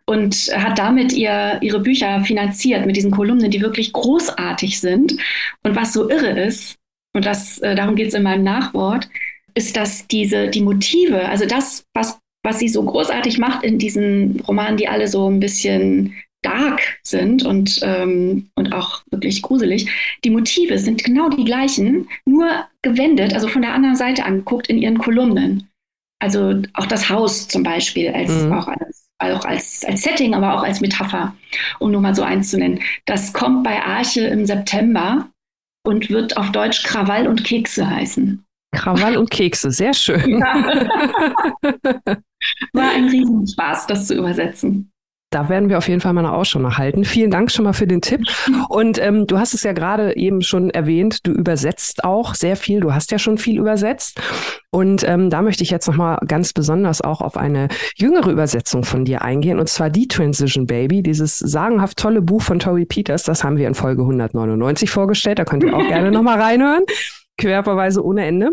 und 0.06 0.34
hat 0.54 0.78
damit 0.78 1.12
ihr, 1.12 1.58
ihre 1.62 1.80
Bücher 1.80 2.22
finanziert 2.24 2.84
mit 2.84 2.96
diesen 2.96 3.10
Kolumnen, 3.10 3.50
die 3.50 3.62
wirklich 3.62 3.92
großartig 3.92 4.80
sind. 4.80 5.14
Und 5.62 5.76
was 5.76 5.92
so 5.92 6.10
irre 6.10 6.38
ist, 6.40 6.76
und 7.14 7.24
das, 7.24 7.58
äh, 7.58 7.74
darum 7.74 7.94
geht 7.94 8.08
es 8.08 8.14
in 8.14 8.24
meinem 8.24 8.44
Nachwort, 8.44 9.08
ist, 9.54 9.76
dass 9.76 10.08
diese, 10.08 10.48
die 10.48 10.62
Motive, 10.62 11.28
also 11.28 11.46
das, 11.46 11.86
was, 11.94 12.18
was 12.42 12.58
sie 12.58 12.68
so 12.68 12.82
großartig 12.82 13.38
macht 13.38 13.64
in 13.64 13.78
diesen 13.78 14.40
Romanen, 14.40 14.76
die 14.76 14.88
alle 14.88 15.06
so 15.06 15.30
ein 15.30 15.40
bisschen 15.40 16.14
dark 16.44 16.80
sind 17.02 17.44
und, 17.44 17.80
ähm, 17.82 18.48
und 18.54 18.72
auch 18.72 19.02
wirklich 19.10 19.42
gruselig. 19.42 19.90
Die 20.24 20.30
Motive 20.30 20.78
sind 20.78 21.02
genau 21.02 21.28
die 21.28 21.44
gleichen, 21.44 22.08
nur 22.26 22.48
gewendet, 22.82 23.34
also 23.34 23.48
von 23.48 23.62
der 23.62 23.72
anderen 23.72 23.96
Seite 23.96 24.24
angeguckt 24.24 24.68
in 24.68 24.78
ihren 24.78 24.98
Kolumnen. 24.98 25.68
Also 26.20 26.62
auch 26.74 26.86
das 26.86 27.08
Haus 27.10 27.48
zum 27.48 27.62
Beispiel, 27.62 28.10
als, 28.10 28.30
mhm. 28.30 28.52
auch, 28.52 28.68
als, 28.68 29.08
auch 29.18 29.44
als, 29.44 29.84
als 29.84 30.02
Setting, 30.02 30.34
aber 30.34 30.54
auch 30.54 30.62
als 30.62 30.80
Metapher, 30.80 31.34
um 31.80 31.90
nur 31.90 32.00
mal 32.00 32.14
so 32.14 32.22
eins 32.22 32.50
zu 32.50 32.58
nennen. 32.58 32.80
Das 33.04 33.32
kommt 33.32 33.64
bei 33.64 33.82
Arche 33.82 34.22
im 34.22 34.46
September 34.46 35.28
und 35.86 36.10
wird 36.10 36.36
auf 36.36 36.52
Deutsch 36.52 36.82
Krawall 36.82 37.26
und 37.26 37.44
Kekse 37.44 37.88
heißen. 37.88 38.44
Krawall 38.74 39.16
und 39.16 39.30
Kekse, 39.30 39.70
sehr 39.70 39.94
schön. 39.94 40.38
Ja. 40.38 40.88
War 42.72 42.90
ein 42.90 43.08
Riesenspaß, 43.08 43.86
das 43.86 44.06
zu 44.06 44.14
übersetzen. 44.14 44.90
Da 45.34 45.48
werden 45.48 45.68
wir 45.68 45.78
auf 45.78 45.88
jeden 45.88 46.00
Fall 46.00 46.12
mal 46.12 46.24
eine 46.24 46.32
Ausschau 46.32 46.60
nach 46.60 46.78
halten. 46.78 47.04
Vielen 47.04 47.30
Dank 47.30 47.50
schon 47.50 47.64
mal 47.64 47.72
für 47.72 47.86
den 47.86 48.00
Tipp. 48.00 48.20
Und 48.68 49.00
ähm, 49.02 49.26
du 49.26 49.38
hast 49.38 49.52
es 49.52 49.64
ja 49.64 49.72
gerade 49.72 50.16
eben 50.16 50.42
schon 50.42 50.70
erwähnt, 50.70 51.26
du 51.26 51.32
übersetzt 51.32 52.04
auch 52.04 52.34
sehr 52.34 52.56
viel. 52.56 52.80
Du 52.80 52.94
hast 52.94 53.10
ja 53.10 53.18
schon 53.18 53.36
viel 53.36 53.58
übersetzt. 53.58 54.20
Und 54.70 55.02
ähm, 55.06 55.30
da 55.30 55.42
möchte 55.42 55.64
ich 55.64 55.70
jetzt 55.70 55.88
noch 55.88 55.96
mal 55.96 56.18
ganz 56.26 56.52
besonders 56.52 57.00
auch 57.00 57.20
auf 57.20 57.36
eine 57.36 57.68
jüngere 57.96 58.30
Übersetzung 58.30 58.84
von 58.84 59.04
dir 59.04 59.22
eingehen, 59.22 59.58
und 59.58 59.68
zwar 59.68 59.90
die 59.90 60.08
Transition 60.08 60.66
Baby, 60.66 61.02
dieses 61.02 61.38
sagenhaft 61.38 61.98
tolle 61.98 62.22
Buch 62.22 62.42
von 62.42 62.58
Tori 62.58 62.84
Peters. 62.84 63.24
Das 63.24 63.42
haben 63.42 63.56
wir 63.56 63.66
in 63.66 63.74
Folge 63.74 64.02
199 64.02 64.90
vorgestellt. 64.90 65.38
Da 65.38 65.44
könnt 65.44 65.64
ihr 65.64 65.74
auch 65.74 65.86
gerne 65.86 66.10
noch 66.10 66.22
mal 66.22 66.40
reinhören. 66.40 66.84
Querverweise 67.38 68.04
ohne 68.04 68.24
Ende. 68.24 68.52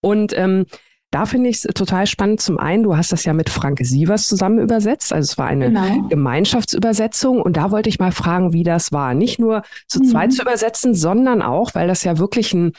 Und 0.00 0.36
ähm, 0.36 0.66
da 1.14 1.26
finde 1.26 1.48
ich 1.48 1.64
es 1.64 1.74
total 1.74 2.08
spannend. 2.08 2.40
Zum 2.40 2.58
einen, 2.58 2.82
du 2.82 2.96
hast 2.96 3.12
das 3.12 3.24
ja 3.24 3.34
mit 3.34 3.48
Frank 3.48 3.78
Sievers 3.80 4.26
zusammen 4.26 4.58
übersetzt. 4.58 5.12
Also 5.12 5.30
es 5.30 5.38
war 5.38 5.46
eine 5.46 5.66
genau. 5.66 6.08
Gemeinschaftsübersetzung. 6.08 7.40
Und 7.40 7.56
da 7.56 7.70
wollte 7.70 7.88
ich 7.88 8.00
mal 8.00 8.10
fragen, 8.10 8.52
wie 8.52 8.64
das 8.64 8.90
war. 8.90 9.14
Nicht 9.14 9.38
nur 9.38 9.62
zu 9.86 10.00
mhm. 10.00 10.06
zweit 10.06 10.32
zu 10.32 10.42
übersetzen, 10.42 10.92
sondern 10.92 11.40
auch, 11.40 11.76
weil 11.76 11.86
das 11.86 12.02
ja 12.02 12.18
wirklich 12.18 12.52
ein 12.52 12.72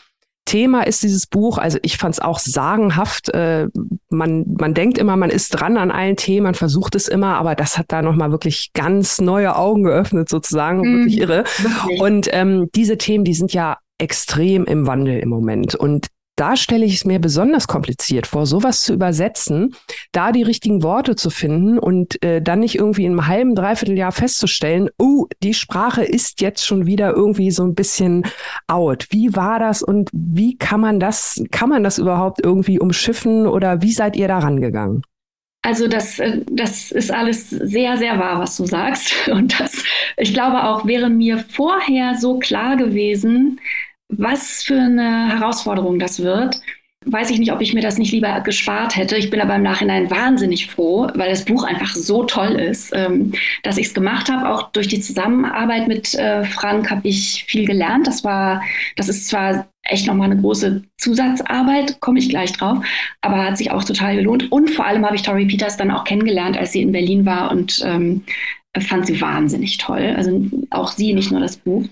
Thema 0.43 0.83
ist 0.85 1.01
dieses 1.01 1.27
Buch. 1.27 1.57
Also 1.57 1.79
ich 1.81 1.97
fand 1.97 2.15
es 2.15 2.19
auch 2.19 2.39
sagenhaft. 2.39 3.29
Äh, 3.29 3.69
man, 4.09 4.43
man 4.59 4.73
denkt 4.73 4.97
immer, 4.97 5.15
man 5.15 5.29
ist 5.29 5.51
dran 5.51 5.77
an 5.77 5.89
allen 5.89 6.17
Themen, 6.17 6.43
man 6.43 6.55
versucht 6.55 6.95
es 6.95 7.07
immer, 7.07 7.37
aber 7.37 7.55
das 7.55 7.77
hat 7.77 7.85
da 7.87 8.01
nochmal 8.01 8.31
wirklich 8.31 8.71
ganz 8.73 9.21
neue 9.21 9.55
Augen 9.55 9.83
geöffnet, 9.83 10.27
sozusagen. 10.27 10.79
Mhm. 10.81 10.97
Wirklich 10.97 11.19
irre. 11.19 11.43
Wirklich. 11.57 12.01
Und 12.01 12.27
ähm, 12.33 12.69
diese 12.75 12.97
Themen, 12.97 13.23
die 13.23 13.33
sind 13.33 13.53
ja 13.53 13.77
extrem 13.97 14.65
im 14.65 14.87
Wandel 14.87 15.19
im 15.19 15.29
Moment. 15.29 15.73
Und 15.73 16.07
da 16.35 16.55
stelle 16.55 16.85
ich 16.85 16.95
es 16.95 17.05
mir 17.05 17.19
besonders 17.19 17.67
kompliziert 17.67 18.27
vor, 18.27 18.45
sowas 18.45 18.81
zu 18.81 18.93
übersetzen, 18.93 19.75
da 20.11 20.31
die 20.31 20.43
richtigen 20.43 20.83
Worte 20.83 21.15
zu 21.15 21.29
finden 21.29 21.79
und 21.79 22.21
äh, 22.23 22.41
dann 22.41 22.59
nicht 22.59 22.75
irgendwie 22.75 23.05
in 23.05 23.13
einem 23.13 23.27
halben, 23.27 23.55
dreiviertel 23.55 23.97
Jahr 23.97 24.11
festzustellen, 24.11 24.89
oh, 24.97 25.27
die 25.43 25.53
Sprache 25.53 26.03
ist 26.03 26.41
jetzt 26.41 26.65
schon 26.65 26.85
wieder 26.85 27.13
irgendwie 27.13 27.51
so 27.51 27.63
ein 27.63 27.75
bisschen 27.75 28.23
out. 28.67 29.07
Wie 29.11 29.35
war 29.35 29.59
das 29.59 29.81
und 29.81 30.09
wie 30.13 30.57
kann 30.57 30.81
man 30.81 30.99
das, 30.99 31.41
kann 31.51 31.69
man 31.69 31.83
das 31.83 31.97
überhaupt 31.97 32.43
irgendwie 32.43 32.79
umschiffen 32.79 33.47
oder 33.47 33.81
wie 33.81 33.93
seid 33.93 34.15
ihr 34.15 34.27
da 34.27 34.39
rangegangen? 34.39 35.03
Also 35.65 35.87
das, 35.87 36.19
äh, 36.19 36.41
das 36.51 36.91
ist 36.91 37.11
alles 37.11 37.49
sehr, 37.49 37.97
sehr 37.97 38.19
wahr, 38.19 38.39
was 38.39 38.55
du 38.57 38.65
sagst. 38.65 39.27
Und 39.31 39.59
das, 39.59 39.83
ich 40.15 40.31
glaube 40.31 40.63
auch, 40.63 40.85
wäre 40.85 41.09
mir 41.09 41.39
vorher 41.39 42.15
so 42.15 42.37
klar 42.37 42.77
gewesen, 42.77 43.59
was 44.09 44.63
für 44.63 44.79
eine 44.79 45.29
Herausforderung 45.29 45.99
das 45.99 46.21
wird, 46.21 46.59
weiß 47.05 47.29
ich 47.29 47.39
nicht, 47.39 47.51
ob 47.51 47.61
ich 47.61 47.73
mir 47.73 47.81
das 47.81 47.97
nicht 47.97 48.11
lieber 48.11 48.41
gespart 48.41 48.95
hätte. 48.95 49.15
Ich 49.15 49.29
bin 49.29 49.39
aber 49.39 49.55
im 49.55 49.63
Nachhinein 49.63 50.09
wahnsinnig 50.09 50.67
froh, 50.67 51.07
weil 51.13 51.29
das 51.29 51.45
Buch 51.45 51.63
einfach 51.63 51.95
so 51.95 52.23
toll 52.23 52.53
ist, 52.53 52.91
ähm, 52.95 53.33
dass 53.63 53.77
ich 53.77 53.87
es 53.87 53.93
gemacht 53.93 54.29
habe. 54.29 54.49
Auch 54.49 54.71
durch 54.71 54.87
die 54.87 54.99
Zusammenarbeit 54.99 55.87
mit 55.87 56.15
äh, 56.15 56.43
Frank 56.45 56.89
habe 56.89 57.07
ich 57.07 57.45
viel 57.47 57.65
gelernt. 57.65 58.07
Das 58.07 58.23
war, 58.23 58.61
das 58.95 59.07
ist 59.07 59.27
zwar 59.27 59.67
echt 59.83 60.07
nochmal 60.07 60.31
eine 60.31 60.41
große 60.41 60.83
Zusatzarbeit, 60.97 61.99
komme 61.99 62.17
ich 62.17 62.29
gleich 62.29 62.53
drauf, 62.53 62.83
aber 63.21 63.45
hat 63.45 63.57
sich 63.57 63.69
auch 63.69 63.83
total 63.83 64.15
gelohnt. 64.15 64.51
Und 64.51 64.71
vor 64.71 64.85
allem 64.85 65.05
habe 65.05 65.15
ich 65.15 65.21
Tori 65.21 65.45
Peters 65.45 65.77
dann 65.77 65.91
auch 65.91 66.05
kennengelernt, 66.05 66.57
als 66.57 66.71
sie 66.71 66.81
in 66.81 66.91
Berlin 66.91 67.25
war 67.25 67.51
und 67.51 67.83
ähm, 67.85 68.23
fand 68.79 69.05
sie 69.05 69.21
wahnsinnig 69.21 69.77
toll. 69.77 70.15
Also 70.17 70.47
auch 70.71 70.91
sie, 70.91 71.13
nicht 71.13 71.31
nur 71.31 71.39
das 71.39 71.57
Buch. 71.57 71.85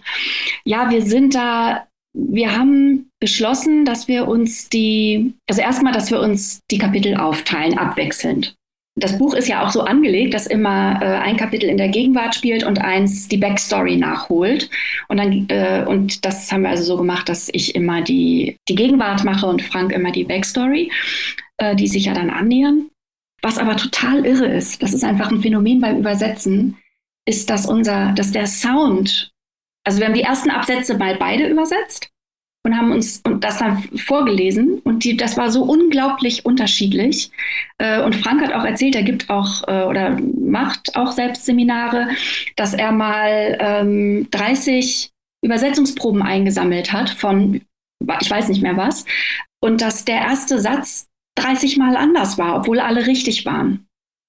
Ja, 0.65 0.89
wir 0.89 1.03
sind 1.03 1.35
da 1.35 1.85
wir 2.13 2.55
haben 2.55 3.09
beschlossen, 3.19 3.85
dass 3.85 4.07
wir 4.07 4.27
uns 4.27 4.69
die, 4.69 5.33
also 5.49 5.61
erstmal, 5.61 5.93
dass 5.93 6.11
wir 6.11 6.19
uns 6.19 6.61
die 6.69 6.77
Kapitel 6.77 7.15
aufteilen, 7.15 7.77
abwechselnd. 7.77 8.55
Das 8.95 9.17
Buch 9.17 9.33
ist 9.33 9.47
ja 9.47 9.65
auch 9.65 9.71
so 9.71 9.81
angelegt, 9.81 10.35
dass 10.35 10.45
immer 10.45 10.99
äh, 11.01 11.05
ein 11.05 11.35
Kapitel 11.35 11.67
in 11.67 11.77
der 11.77 11.89
Gegenwart 11.89 12.35
spielt 12.35 12.63
und 12.63 12.79
eins 12.79 13.27
die 13.27 13.37
Backstory 13.37 13.97
nachholt. 13.97 14.69
Und, 15.07 15.17
dann, 15.17 15.49
äh, 15.49 15.83
und 15.87 16.23
das 16.25 16.51
haben 16.51 16.61
wir 16.61 16.69
also 16.69 16.83
so 16.83 16.97
gemacht, 16.97 17.27
dass 17.27 17.49
ich 17.51 17.73
immer 17.73 18.03
die, 18.03 18.57
die 18.69 18.75
Gegenwart 18.75 19.23
mache 19.23 19.47
und 19.47 19.63
Frank 19.63 19.91
immer 19.91 20.11
die 20.11 20.25
Backstory, 20.25 20.91
äh, 21.57 21.75
die 21.75 21.87
sich 21.87 22.05
ja 22.05 22.13
dann 22.13 22.29
annähern. 22.29 22.89
Was 23.41 23.57
aber 23.57 23.75
total 23.77 24.25
irre 24.27 24.45
ist, 24.45 24.83
das 24.83 24.93
ist 24.93 25.03
einfach 25.03 25.31
ein 25.31 25.41
Phänomen 25.41 25.81
beim 25.81 25.97
Übersetzen, 25.97 26.77
ist, 27.25 27.49
dass 27.49 27.65
unser, 27.65 28.11
dass 28.13 28.31
der 28.31 28.45
Sound 28.45 29.32
also 29.83 29.99
wir 29.99 30.07
haben 30.07 30.13
die 30.13 30.21
ersten 30.21 30.49
Absätze 30.49 30.97
mal 30.97 31.15
beide 31.17 31.47
übersetzt 31.47 32.09
und 32.65 32.77
haben 32.77 32.91
uns 32.91 33.21
und 33.25 33.43
das 33.43 33.57
dann 33.57 33.83
vorgelesen 33.97 34.79
und 34.79 35.03
die, 35.03 35.17
das 35.17 35.37
war 35.37 35.51
so 35.51 35.63
unglaublich 35.63 36.45
unterschiedlich. 36.45 37.29
Äh, 37.77 38.01
und 38.01 38.15
Frank 38.15 38.41
hat 38.41 38.53
auch 38.53 38.63
erzählt, 38.63 38.95
er 38.95 39.03
gibt 39.03 39.29
auch 39.29 39.67
äh, 39.67 39.83
oder 39.83 40.17
macht 40.39 40.95
auch 40.95 41.11
selbst 41.11 41.45
Seminare, 41.45 42.09
dass 42.55 42.73
er 42.73 42.91
mal 42.91 43.57
ähm, 43.59 44.27
30 44.31 45.11
Übersetzungsproben 45.43 46.21
eingesammelt 46.21 46.93
hat 46.93 47.09
von, 47.09 47.61
ich 48.21 48.31
weiß 48.31 48.47
nicht 48.47 48.61
mehr 48.61 48.77
was, 48.77 49.05
und 49.61 49.81
dass 49.81 50.05
der 50.05 50.21
erste 50.21 50.59
Satz 50.59 51.09
30 51.35 51.77
Mal 51.77 51.97
anders 51.97 52.37
war, 52.37 52.55
obwohl 52.55 52.79
alle 52.79 53.07
richtig 53.07 53.45
waren. 53.45 53.87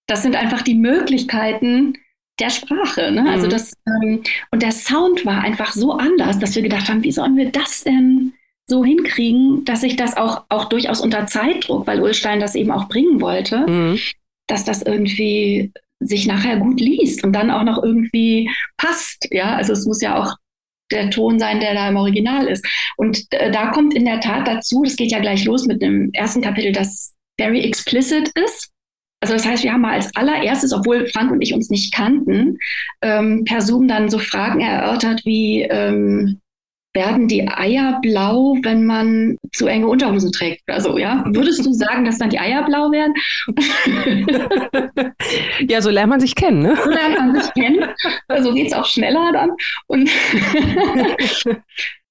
Das 0.08 0.22
sind 0.22 0.36
einfach 0.36 0.62
die 0.62 0.74
Möglichkeiten, 0.74 1.94
der 2.40 2.50
Sprache. 2.50 3.12
Ne? 3.12 3.30
Also 3.30 3.46
mhm. 3.46 3.50
Das, 3.50 3.72
ähm, 3.86 4.22
und 4.50 4.62
der 4.62 4.72
Sound 4.72 5.24
war 5.24 5.42
einfach 5.42 5.72
so 5.72 5.92
anders, 5.92 6.38
dass 6.38 6.54
wir 6.54 6.62
gedacht 6.62 6.88
haben, 6.88 7.04
wie 7.04 7.12
sollen 7.12 7.36
wir 7.36 7.50
das 7.50 7.84
denn 7.84 8.32
so 8.66 8.84
hinkriegen, 8.84 9.64
dass 9.64 9.82
ich 9.82 9.96
das 9.96 10.16
auch, 10.16 10.44
auch 10.48 10.66
durchaus 10.66 11.00
unter 11.00 11.26
Zeitdruck, 11.26 11.86
weil 11.86 12.00
Ulstein 12.00 12.40
das 12.40 12.54
eben 12.54 12.70
auch 12.70 12.88
bringen 12.88 13.20
wollte, 13.20 13.58
mhm. 13.58 13.98
dass 14.46 14.64
das 14.64 14.82
irgendwie 14.82 15.72
sich 16.00 16.26
nachher 16.26 16.58
gut 16.58 16.80
liest 16.80 17.24
und 17.24 17.32
dann 17.32 17.50
auch 17.50 17.62
noch 17.62 17.82
irgendwie 17.82 18.50
passt. 18.76 19.28
Ja, 19.30 19.54
also 19.56 19.72
es 19.72 19.86
muss 19.86 20.02
ja 20.02 20.22
auch 20.22 20.34
der 20.90 21.10
Ton 21.10 21.38
sein, 21.38 21.60
der 21.60 21.74
da 21.74 21.88
im 21.88 21.96
Original 21.96 22.46
ist. 22.46 22.66
Und 22.96 23.26
äh, 23.30 23.50
da 23.50 23.70
kommt 23.70 23.94
in 23.94 24.04
der 24.04 24.20
Tat 24.20 24.46
dazu, 24.46 24.82
das 24.82 24.96
geht 24.96 25.12
ja 25.12 25.18
gleich 25.18 25.44
los 25.44 25.66
mit 25.66 25.82
dem 25.82 26.10
ersten 26.12 26.42
Kapitel, 26.42 26.72
das 26.72 27.14
very 27.38 27.60
explicit 27.60 28.30
ist. 28.44 28.70
Also 29.24 29.32
das 29.32 29.46
heißt, 29.46 29.64
wir 29.64 29.72
haben 29.72 29.80
mal 29.80 29.94
als 29.94 30.14
allererstes, 30.16 30.74
obwohl 30.74 31.06
Frank 31.06 31.32
und 31.32 31.40
ich 31.40 31.54
uns 31.54 31.70
nicht 31.70 31.94
kannten, 31.94 32.58
ähm, 33.00 33.46
per 33.46 33.62
Zoom 33.62 33.88
dann 33.88 34.10
so 34.10 34.18
Fragen 34.18 34.60
erörtert 34.60 35.24
wie, 35.24 35.62
ähm, 35.62 36.42
werden 36.92 37.26
die 37.26 37.48
Eier 37.48 38.00
blau, 38.02 38.58
wenn 38.62 38.84
man 38.84 39.38
zu 39.52 39.66
enge 39.66 39.88
Unterhosen 39.88 40.30
trägt 40.30 40.68
Also 40.68 40.98
ja. 40.98 41.24
Würdest 41.26 41.64
du 41.64 41.72
sagen, 41.72 42.04
dass 42.04 42.18
dann 42.18 42.28
die 42.28 42.38
Eier 42.38 42.64
blau 42.64 42.92
werden? 42.92 43.14
ja, 45.66 45.80
so 45.80 45.88
lernt 45.88 46.10
man 46.10 46.20
sich 46.20 46.34
kennen, 46.34 46.60
ne? 46.60 46.76
So 46.76 46.90
lernt 46.90 47.18
man 47.18 47.40
sich 47.40 47.50
kennen. 47.54 47.88
So 48.28 48.34
also 48.34 48.52
geht 48.52 48.66
es 48.66 48.74
auch 48.74 48.84
schneller 48.84 49.32
dann. 49.32 49.52
Und 49.86 50.04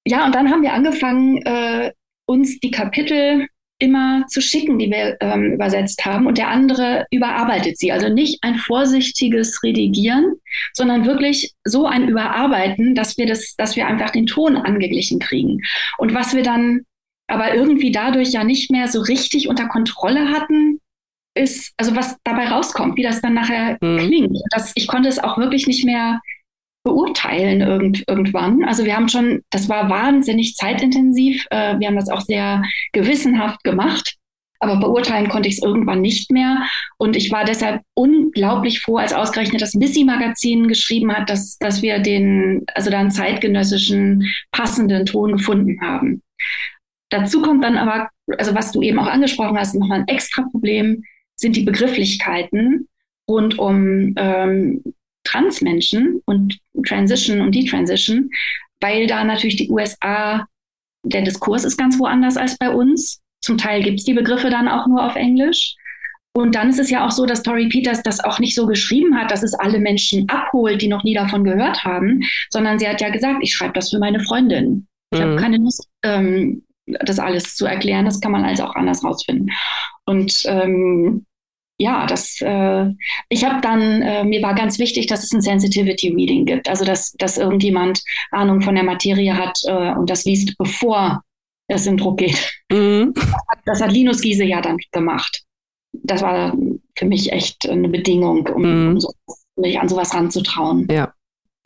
ja, 0.04 0.26
und 0.26 0.34
dann 0.34 0.50
haben 0.50 0.62
wir 0.62 0.72
angefangen, 0.72 1.36
äh, 1.46 1.92
uns 2.26 2.58
die 2.58 2.72
Kapitel 2.72 3.46
immer 3.78 4.24
zu 4.28 4.40
schicken, 4.40 4.78
die 4.78 4.90
wir 4.90 5.16
ähm, 5.20 5.52
übersetzt 5.52 6.04
haben. 6.04 6.26
Und 6.26 6.38
der 6.38 6.48
andere 6.48 7.06
überarbeitet 7.10 7.78
sie. 7.78 7.92
Also 7.92 8.08
nicht 8.08 8.38
ein 8.42 8.56
vorsichtiges 8.56 9.62
Redigieren, 9.62 10.34
sondern 10.72 11.06
wirklich 11.06 11.52
so 11.64 11.86
ein 11.86 12.08
Überarbeiten, 12.08 12.94
dass 12.94 13.18
wir 13.18 13.26
das, 13.26 13.54
dass 13.56 13.76
wir 13.76 13.86
einfach 13.86 14.10
den 14.10 14.26
Ton 14.26 14.56
angeglichen 14.56 15.18
kriegen. 15.18 15.60
Und 15.98 16.14
was 16.14 16.34
wir 16.34 16.42
dann 16.42 16.82
aber 17.26 17.54
irgendwie 17.54 17.90
dadurch 17.90 18.30
ja 18.30 18.44
nicht 18.44 18.70
mehr 18.70 18.88
so 18.88 19.00
richtig 19.00 19.48
unter 19.48 19.66
Kontrolle 19.66 20.28
hatten, 20.28 20.80
ist, 21.34 21.72
also 21.76 21.96
was 21.96 22.16
dabei 22.22 22.48
rauskommt, 22.48 22.96
wie 22.96 23.02
das 23.02 23.20
dann 23.20 23.34
nachher 23.34 23.76
mhm. 23.80 23.98
klingt. 23.98 24.38
Das, 24.50 24.72
ich 24.76 24.86
konnte 24.86 25.08
es 25.08 25.18
auch 25.18 25.36
wirklich 25.36 25.66
nicht 25.66 25.84
mehr 25.84 26.20
beurteilen 26.84 27.62
irgend, 27.62 28.04
irgendwann. 28.06 28.62
Also 28.64 28.84
wir 28.84 28.94
haben 28.94 29.08
schon, 29.08 29.42
das 29.50 29.68
war 29.68 29.88
wahnsinnig 29.88 30.54
zeitintensiv. 30.54 31.46
Äh, 31.50 31.78
wir 31.78 31.88
haben 31.88 31.96
das 31.96 32.10
auch 32.10 32.20
sehr 32.20 32.62
gewissenhaft 32.92 33.64
gemacht. 33.64 34.16
Aber 34.60 34.76
beurteilen 34.76 35.28
konnte 35.28 35.48
ich 35.48 35.56
es 35.56 35.62
irgendwann 35.62 36.00
nicht 36.00 36.30
mehr. 36.30 36.66
Und 36.96 37.16
ich 37.16 37.30
war 37.30 37.44
deshalb 37.44 37.82
unglaublich 37.94 38.80
froh, 38.80 38.98
als 38.98 39.12
ausgerechnet 39.12 39.60
das 39.60 39.74
Missy-Magazin 39.74 40.68
geschrieben 40.68 41.12
hat, 41.12 41.28
dass, 41.28 41.58
dass 41.58 41.82
wir 41.82 41.98
den, 41.98 42.64
also 42.74 42.90
dann 42.90 43.10
zeitgenössischen 43.10 44.32
passenden 44.52 45.04
Ton 45.04 45.32
gefunden 45.32 45.80
haben. 45.82 46.22
Dazu 47.10 47.42
kommt 47.42 47.62
dann 47.64 47.76
aber, 47.76 48.08
also 48.38 48.54
was 48.54 48.72
du 48.72 48.80
eben 48.80 48.98
auch 48.98 49.06
angesprochen 49.06 49.58
hast, 49.58 49.74
nochmal 49.74 50.00
ein 50.00 50.08
extra 50.08 50.42
Problem, 50.50 51.04
sind 51.36 51.56
die 51.56 51.64
Begrifflichkeiten 51.64 52.88
rund 53.28 53.58
um 53.58 54.14
ähm, 54.16 54.82
Transmenschen 55.24 56.20
und 56.26 56.58
Transition 56.86 57.40
und 57.40 57.54
Detransition, 57.54 58.30
weil 58.80 59.06
da 59.06 59.24
natürlich 59.24 59.56
die 59.56 59.70
USA, 59.70 60.46
der 61.04 61.22
Diskurs 61.22 61.64
ist 61.64 61.76
ganz 61.76 61.98
woanders 61.98 62.36
als 62.36 62.56
bei 62.58 62.70
uns. 62.70 63.20
Zum 63.42 63.58
Teil 63.58 63.82
gibt 63.82 64.00
es 64.00 64.04
die 64.04 64.14
Begriffe 64.14 64.50
dann 64.50 64.68
auch 64.68 64.86
nur 64.86 65.04
auf 65.04 65.16
Englisch. 65.16 65.74
Und 66.36 66.54
dann 66.56 66.70
ist 66.70 66.80
es 66.80 66.90
ja 66.90 67.06
auch 67.06 67.12
so, 67.12 67.26
dass 67.26 67.42
Tori 67.42 67.68
Peters 67.68 68.02
das 68.02 68.18
auch 68.18 68.40
nicht 68.40 68.56
so 68.56 68.66
geschrieben 68.66 69.16
hat, 69.16 69.30
dass 69.30 69.44
es 69.44 69.54
alle 69.54 69.78
Menschen 69.78 70.28
abholt, 70.28 70.82
die 70.82 70.88
noch 70.88 71.04
nie 71.04 71.14
davon 71.14 71.44
gehört 71.44 71.84
haben, 71.84 72.22
sondern 72.50 72.78
sie 72.78 72.88
hat 72.88 73.00
ja 73.00 73.10
gesagt, 73.10 73.38
ich 73.40 73.54
schreibe 73.54 73.74
das 73.74 73.90
für 73.90 74.00
meine 74.00 74.18
Freundin. 74.20 74.88
Ich 75.12 75.20
mhm. 75.20 75.24
habe 75.24 75.36
keine 75.36 75.58
Lust, 75.58 75.88
ähm, 76.02 76.64
das 76.86 77.20
alles 77.20 77.54
zu 77.54 77.66
erklären. 77.66 78.04
Das 78.04 78.20
kann 78.20 78.32
man 78.32 78.44
also 78.44 78.64
auch 78.64 78.74
anders 78.74 79.04
rausfinden. 79.04 79.50
Und 80.06 80.42
ähm, 80.46 81.24
ja, 81.78 82.06
das, 82.06 82.40
äh, 82.40 82.86
ich 83.28 83.44
habe 83.44 83.60
dann, 83.60 84.02
äh, 84.02 84.24
mir 84.24 84.42
war 84.42 84.54
ganz 84.54 84.78
wichtig, 84.78 85.06
dass 85.06 85.24
es 85.24 85.32
ein 85.32 85.40
Sensitivity 85.40 86.10
Reading 86.10 86.44
gibt, 86.44 86.68
also 86.68 86.84
dass, 86.84 87.12
dass 87.12 87.38
irgendjemand 87.38 88.00
Ahnung 88.30 88.60
von 88.60 88.74
der 88.74 88.84
Materie 88.84 89.36
hat 89.36 89.58
äh, 89.66 89.92
und 89.94 90.08
das 90.08 90.24
liest, 90.24 90.56
bevor 90.56 91.22
es 91.68 91.86
in 91.86 91.96
Druck 91.96 92.18
geht. 92.18 92.52
Mhm. 92.70 93.12
Das, 93.14 93.26
hat, 93.26 93.58
das, 93.66 93.82
hat, 93.82 93.92
Linus 93.92 94.20
Giese 94.20 94.44
ja 94.44 94.60
dann 94.60 94.76
gemacht. 94.92 95.42
Das 95.92 96.22
war 96.22 96.56
für 96.96 97.06
mich 97.06 97.32
echt 97.32 97.68
eine 97.68 97.88
Bedingung, 97.88 98.46
um, 98.48 98.62
mhm. 98.62 98.88
um 98.88 99.00
so, 99.00 99.12
mich 99.56 99.80
an 99.80 99.88
sowas 99.88 100.14
ranzutrauen. 100.14 100.86
Ja 100.90 101.12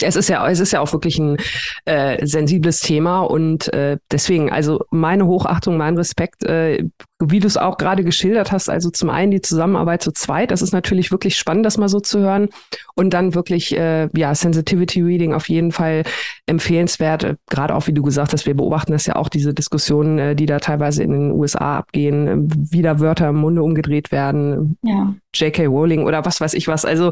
es 0.02 0.17
ist 0.17 0.28
ja, 0.28 0.49
es 0.49 0.61
ist 0.61 0.73
ja 0.73 0.81
auch 0.81 0.93
wirklich 0.93 1.19
ein 1.19 1.37
äh, 1.85 2.25
sensibles 2.25 2.81
Thema 2.81 3.21
und 3.21 3.73
äh, 3.73 3.99
deswegen, 4.11 4.50
also 4.50 4.85
meine 4.90 5.26
Hochachtung, 5.26 5.76
mein 5.76 5.97
Respekt, 5.97 6.45
äh, 6.45 6.85
wie 7.21 7.40
du 7.40 7.49
es 7.49 7.57
auch 7.57 7.78
gerade 7.78 8.05
geschildert 8.05 8.52
hast, 8.52 8.71
also 8.71 8.90
zum 8.90 9.11
einen 9.11 9.33
die 9.33 9.40
Zusammenarbeit 9.40 10.02
zu 10.02 10.12
zweit, 10.12 10.52
das 10.52 10.62
ist 10.62 10.73
natürlich 10.73 11.11
wirklich 11.11 11.37
spannend, 11.37 11.67
das 11.67 11.76
mal 11.76 11.88
so 11.88 11.99
zu 11.99 12.21
hören 12.21 12.49
und 12.95 13.11
dann 13.11 13.35
wirklich, 13.35 13.76
äh, 13.76 14.09
ja, 14.17 14.35
Sensitivity 14.35 15.02
Reading 15.02 15.35
auf 15.35 15.49
jeden 15.49 15.73
Fall 15.73 16.05
empfehlenswert, 16.47 17.25
äh, 17.25 17.37
gerade 17.50 17.75
auch 17.75 17.88
wie 17.88 17.93
du 17.93 18.02
gesagt 18.02 18.33
hast, 18.33 18.47
wir 18.47 18.55
beobachten 18.55 18.93
das 18.93 19.07
ja 19.07 19.17
auch, 19.17 19.28
diese 19.28 19.52
Diskussionen, 19.52 20.19
äh, 20.19 20.37
die 20.37 20.47
da 20.47 20.61
teilweise 20.61 21.02
in 21.02 21.11
den 21.11 21.33
USA 21.33 21.78
abgehen, 21.78 22.28
äh, 22.28 22.73
wieder 22.73 23.00
Wörter 23.00 23.31
im 23.31 23.37
Munde 23.37 23.62
umgedreht 23.64 24.12
werden, 24.12 24.78
ja. 24.83 25.14
J.K. 25.35 25.67
Rowling 25.67 26.05
oder 26.05 26.25
was 26.25 26.41
weiß 26.41 26.55
ich 26.55 26.69
was, 26.69 26.85
also 26.85 27.11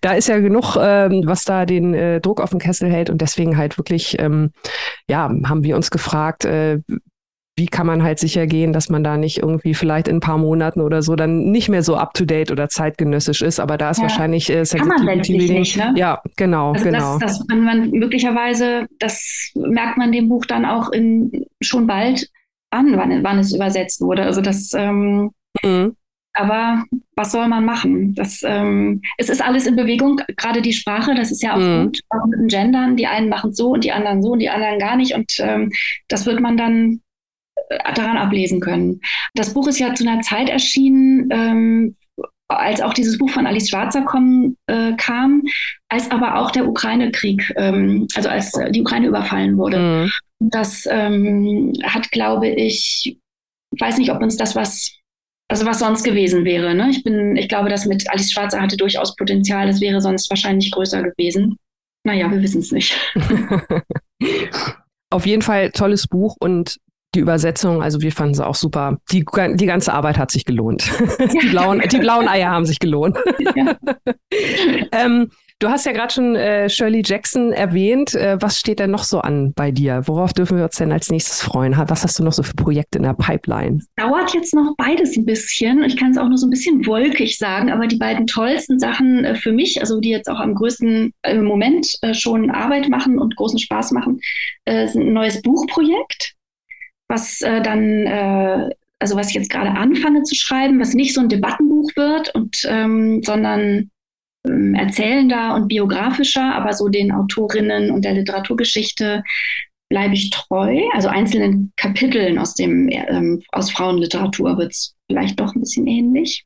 da 0.00 0.12
ist 0.12 0.28
ja 0.28 0.38
genug, 0.38 0.76
äh, 0.76 1.10
was 1.26 1.44
da 1.44 1.66
den 1.66 1.94
äh, 1.94 2.20
Druck 2.20 2.40
auf 2.40 2.50
den 2.50 2.60
Kessel 2.60 2.90
hält 2.90 3.10
und 3.10 3.20
deswegen 3.20 3.56
halt 3.56 3.78
wirklich, 3.78 4.18
ähm, 4.18 4.52
ja, 5.08 5.30
haben 5.44 5.64
wir 5.64 5.76
uns 5.76 5.90
gefragt, 5.90 6.44
äh, 6.44 6.80
wie 7.58 7.66
kann 7.66 7.86
man 7.86 8.04
halt 8.04 8.20
sicher 8.20 8.46
gehen, 8.46 8.72
dass 8.72 8.88
man 8.88 9.02
da 9.02 9.16
nicht 9.16 9.38
irgendwie 9.38 9.74
vielleicht 9.74 10.06
in 10.06 10.18
ein 10.18 10.20
paar 10.20 10.38
Monaten 10.38 10.80
oder 10.80 11.02
so 11.02 11.16
dann 11.16 11.50
nicht 11.50 11.68
mehr 11.68 11.82
so 11.82 11.96
up 11.96 12.14
to 12.14 12.24
date 12.24 12.52
oder 12.52 12.68
zeitgenössisch 12.68 13.42
ist. 13.42 13.58
Aber 13.58 13.76
da 13.76 13.90
ist 13.90 13.96
ja. 13.98 14.04
wahrscheinlich 14.04 14.48
äh, 14.48 14.64
kann 14.64 14.86
man 14.86 15.04
letztlich 15.04 15.50
nicht, 15.50 15.76
ne? 15.76 15.92
Ja, 15.96 16.22
genau, 16.36 16.72
also 16.72 16.84
genau. 16.84 17.18
Das, 17.18 17.38
das 17.38 17.46
kann 17.48 17.64
man 17.64 17.90
möglicherweise, 17.90 18.86
das 19.00 19.50
merkt 19.54 19.98
man 19.98 20.12
dem 20.12 20.28
Buch 20.28 20.46
dann 20.46 20.64
auch 20.64 20.90
in 20.90 21.46
schon 21.60 21.88
bald 21.88 22.28
an, 22.70 22.96
wann, 22.96 23.24
wann 23.24 23.38
es 23.40 23.52
übersetzt 23.52 24.00
wurde. 24.00 24.22
Also 24.22 24.40
das 24.40 24.72
ähm, 24.74 25.32
mhm. 25.62 25.96
Aber 26.38 26.84
was 27.16 27.32
soll 27.32 27.48
man 27.48 27.64
machen? 27.64 28.14
Das, 28.14 28.42
ähm, 28.44 29.02
es 29.16 29.28
ist 29.28 29.42
alles 29.42 29.66
in 29.66 29.74
Bewegung, 29.74 30.20
gerade 30.36 30.62
die 30.62 30.72
Sprache, 30.72 31.16
das 31.16 31.32
ist 31.32 31.42
ja 31.42 31.54
auch 31.54 31.58
mhm. 31.58 31.86
gut, 31.86 32.00
auch 32.10 32.26
mit 32.26 32.38
den 32.38 32.46
Gendern. 32.46 32.96
Die 32.96 33.08
einen 33.08 33.28
machen 33.28 33.52
so 33.52 33.70
und 33.70 33.82
die 33.82 33.90
anderen 33.90 34.22
so 34.22 34.30
und 34.30 34.38
die 34.38 34.48
anderen 34.48 34.78
gar 34.78 34.94
nicht. 34.94 35.16
Und 35.16 35.32
ähm, 35.40 35.72
das 36.06 36.26
wird 36.26 36.40
man 36.40 36.56
dann 36.56 37.00
äh, 37.70 37.92
daran 37.92 38.16
ablesen 38.16 38.60
können. 38.60 39.00
Das 39.34 39.52
Buch 39.52 39.66
ist 39.66 39.80
ja 39.80 39.94
zu 39.94 40.08
einer 40.08 40.20
Zeit 40.20 40.48
erschienen, 40.48 41.28
ähm, 41.32 41.96
als 42.46 42.80
auch 42.82 42.94
dieses 42.94 43.18
Buch 43.18 43.30
von 43.30 43.44
Alice 43.44 43.68
Schwarzer 43.68 44.02
kommen, 44.02 44.56
äh, 44.68 44.92
kam, 44.96 45.42
als 45.88 46.08
aber 46.12 46.36
auch 46.36 46.52
der 46.52 46.68
Ukraine-Krieg, 46.68 47.52
ähm, 47.56 48.06
also 48.14 48.28
als 48.28 48.54
äh, 48.54 48.70
die 48.70 48.80
Ukraine 48.80 49.08
überfallen 49.08 49.58
wurde. 49.58 49.78
Mhm. 49.78 50.10
Das 50.38 50.86
ähm, 50.88 51.72
hat, 51.82 52.12
glaube 52.12 52.46
ich, 52.48 53.18
weiß 53.76 53.98
nicht, 53.98 54.12
ob 54.12 54.22
uns 54.22 54.36
das 54.36 54.54
was 54.54 54.97
also 55.48 55.64
was 55.64 55.78
sonst 55.78 56.04
gewesen 56.04 56.44
wäre. 56.44 56.74
Ne? 56.74 56.90
Ich 56.90 57.02
bin, 57.02 57.36
ich 57.36 57.48
glaube, 57.48 57.70
das 57.70 57.86
mit 57.86 58.08
Alice 58.10 58.30
Schwarzer 58.30 58.60
hatte 58.60 58.76
durchaus 58.76 59.16
Potenzial. 59.16 59.66
Das 59.66 59.80
wäre 59.80 60.00
sonst 60.00 60.28
wahrscheinlich 60.30 60.70
größer 60.70 61.02
gewesen. 61.02 61.56
Naja, 62.04 62.30
wir 62.30 62.42
wissen 62.42 62.60
es 62.60 62.70
nicht. 62.70 62.96
Auf 65.10 65.26
jeden 65.26 65.42
Fall 65.42 65.70
tolles 65.70 66.06
Buch 66.06 66.36
und 66.38 66.76
die 67.14 67.20
Übersetzung, 67.20 67.82
also 67.82 68.02
wir 68.02 68.12
fanden 68.12 68.34
sie 68.34 68.46
auch 68.46 68.54
super. 68.54 68.98
Die, 69.10 69.24
die 69.54 69.66
ganze 69.66 69.94
Arbeit 69.94 70.18
hat 70.18 70.30
sich 70.30 70.44
gelohnt. 70.44 70.90
Ja. 71.18 71.26
Die, 71.40 71.48
blauen, 71.48 71.82
die 71.90 71.98
blauen 71.98 72.28
Eier 72.28 72.50
haben 72.50 72.66
sich 72.66 72.78
gelohnt. 72.78 73.16
Ja. 73.56 73.78
ähm, 74.92 75.30
Du 75.60 75.68
hast 75.68 75.86
ja 75.86 75.92
gerade 75.92 76.14
schon 76.14 76.36
äh, 76.36 76.70
Shirley 76.70 77.02
Jackson 77.04 77.52
erwähnt. 77.52 78.14
Äh, 78.14 78.40
was 78.40 78.60
steht 78.60 78.78
denn 78.78 78.92
noch 78.92 79.02
so 79.02 79.18
an 79.18 79.52
bei 79.54 79.72
dir? 79.72 80.02
Worauf 80.06 80.32
dürfen 80.32 80.56
wir 80.56 80.64
uns 80.64 80.76
denn 80.76 80.92
als 80.92 81.10
nächstes 81.10 81.42
freuen? 81.42 81.76
Was 81.76 82.04
hast 82.04 82.16
du 82.16 82.22
noch 82.22 82.32
so 82.32 82.44
für 82.44 82.54
Projekte 82.54 82.98
in 82.98 83.04
der 83.04 83.14
Pipeline? 83.14 83.80
Dauert 83.96 84.34
jetzt 84.34 84.54
noch 84.54 84.76
beides 84.76 85.16
ein 85.16 85.24
bisschen. 85.24 85.82
Ich 85.82 85.96
kann 85.96 86.12
es 86.12 86.18
auch 86.18 86.28
nur 86.28 86.38
so 86.38 86.46
ein 86.46 86.50
bisschen 86.50 86.86
wolkig 86.86 87.38
sagen, 87.38 87.72
aber 87.72 87.88
die 87.88 87.96
beiden 87.96 88.28
tollsten 88.28 88.78
Sachen 88.78 89.24
äh, 89.24 89.34
für 89.34 89.50
mich, 89.50 89.80
also 89.80 89.98
die 89.98 90.10
jetzt 90.10 90.30
auch 90.30 90.38
am 90.38 90.54
größten 90.54 91.12
äh, 91.22 91.34
im 91.34 91.44
Moment 91.44 91.92
äh, 92.02 92.14
schon 92.14 92.52
Arbeit 92.52 92.88
machen 92.88 93.18
und 93.18 93.34
großen 93.34 93.58
Spaß 93.58 93.90
machen, 93.90 94.20
äh, 94.64 94.86
sind 94.86 95.08
ein 95.08 95.12
neues 95.12 95.42
Buchprojekt, 95.42 96.34
was 97.08 97.38
dann 97.38 98.70
also 98.98 99.16
was 99.16 99.28
ich 99.28 99.34
jetzt 99.34 99.50
gerade 99.50 99.70
anfange 99.70 100.24
zu 100.24 100.34
schreiben, 100.34 100.78
was 100.78 100.92
nicht 100.92 101.14
so 101.14 101.22
ein 101.22 101.30
Debattenbuch 101.30 101.90
wird 101.96 102.34
und 102.34 102.66
ähm, 102.68 103.22
sondern 103.22 103.90
erzählender 104.48 105.54
und 105.54 105.68
biografischer, 105.68 106.54
aber 106.54 106.72
so 106.72 106.88
den 106.88 107.12
Autorinnen 107.12 107.90
und 107.90 108.04
der 108.04 108.14
Literaturgeschichte 108.14 109.22
bleibe 109.88 110.14
ich 110.14 110.30
treu. 110.30 110.80
Also 110.92 111.08
einzelnen 111.08 111.72
Kapiteln 111.76 112.38
aus 112.38 112.54
dem 112.54 112.88
ähm, 112.90 113.42
aus 113.52 113.70
Frauenliteratur 113.70 114.58
wird 114.58 114.72
es 114.72 114.94
vielleicht 115.06 115.40
doch 115.40 115.54
ein 115.54 115.60
bisschen 115.60 115.86
ähnlich. 115.86 116.44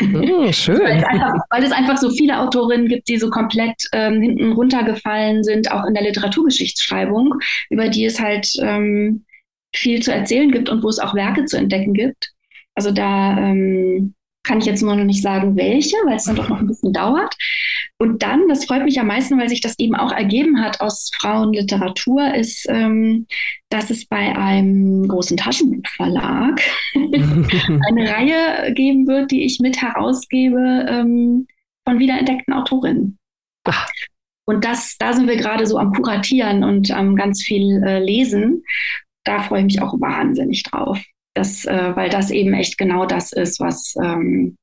Oh, 0.00 0.50
schön. 0.52 0.80
weil, 0.80 0.98
es 0.98 1.04
einfach, 1.04 1.34
weil, 1.50 1.64
es 1.64 1.72
einfach, 1.72 1.96
so 1.98 2.10
viele 2.10 2.38
Autorinnen 2.40 2.88
gibt, 2.88 3.08
die 3.08 3.18
so 3.18 3.30
komplett 3.30 3.76
ähm, 3.92 4.20
hinten 4.20 4.52
runtergefallen 4.52 5.44
sind, 5.44 5.70
auch 5.70 5.84
in 5.84 5.94
der 5.94 6.04
Literaturgeschichtsschreibung, 6.04 7.34
über 7.70 7.88
die 7.88 8.04
es 8.04 8.20
halt 8.20 8.48
ähm, 8.60 9.24
viel 9.74 10.02
zu 10.02 10.12
erzählen 10.12 10.50
gibt 10.50 10.68
und 10.68 10.82
wo 10.82 10.88
es 10.88 10.98
auch 10.98 11.14
Werke 11.14 11.44
zu 11.44 11.56
entdecken 11.56 11.92
gibt. 11.92 12.30
Also 12.74 12.90
da 12.90 13.38
ähm, 13.38 14.14
kann 14.46 14.58
ich 14.58 14.66
jetzt 14.66 14.82
nur 14.82 14.94
noch 14.94 15.04
nicht 15.04 15.22
sagen, 15.22 15.56
welche, 15.56 15.96
weil 16.06 16.16
es 16.16 16.24
dann 16.24 16.36
doch 16.36 16.48
noch 16.48 16.60
ein 16.60 16.66
bisschen 16.66 16.92
dauert. 16.92 17.34
Und 17.98 18.22
dann, 18.22 18.48
das 18.48 18.64
freut 18.64 18.84
mich 18.84 19.00
am 19.00 19.08
meisten, 19.08 19.38
weil 19.38 19.48
sich 19.48 19.60
das 19.60 19.78
eben 19.78 19.94
auch 19.94 20.12
ergeben 20.12 20.62
hat 20.62 20.80
aus 20.80 21.10
Frauenliteratur, 21.14 22.34
ist, 22.34 22.66
ähm, 22.68 23.26
dass 23.70 23.90
es 23.90 24.06
bei 24.06 24.36
einem 24.36 25.08
großen 25.08 25.36
Taschenbuchverlag 25.36 26.60
eine 26.94 28.10
Reihe 28.10 28.72
geben 28.74 29.06
wird, 29.06 29.30
die 29.30 29.44
ich 29.44 29.58
mit 29.60 29.80
herausgebe 29.80 30.86
ähm, 30.88 31.46
von 31.86 31.98
wiederentdeckten 31.98 32.54
Autorinnen. 32.54 33.18
Ach. 33.64 33.88
Und 34.48 34.64
das, 34.64 34.96
da 34.98 35.12
sind 35.12 35.26
wir 35.26 35.36
gerade 35.36 35.66
so 35.66 35.76
am 35.78 35.92
Kuratieren 35.92 36.62
und 36.62 36.92
am 36.92 37.16
ganz 37.16 37.42
viel 37.42 37.82
äh, 37.82 37.98
Lesen. 37.98 38.62
Da 39.24 39.42
freue 39.42 39.60
ich 39.60 39.64
mich 39.64 39.82
auch 39.82 40.00
wahnsinnig 40.00 40.62
drauf. 40.62 41.02
Das, 41.36 41.66
äh, 41.66 41.94
weil 41.94 42.08
das 42.08 42.30
eben 42.30 42.54
echt 42.54 42.78
genau 42.78 43.04
das 43.04 43.32
ist, 43.32 43.60
was, 43.60 43.94
ähm, 44.02 44.56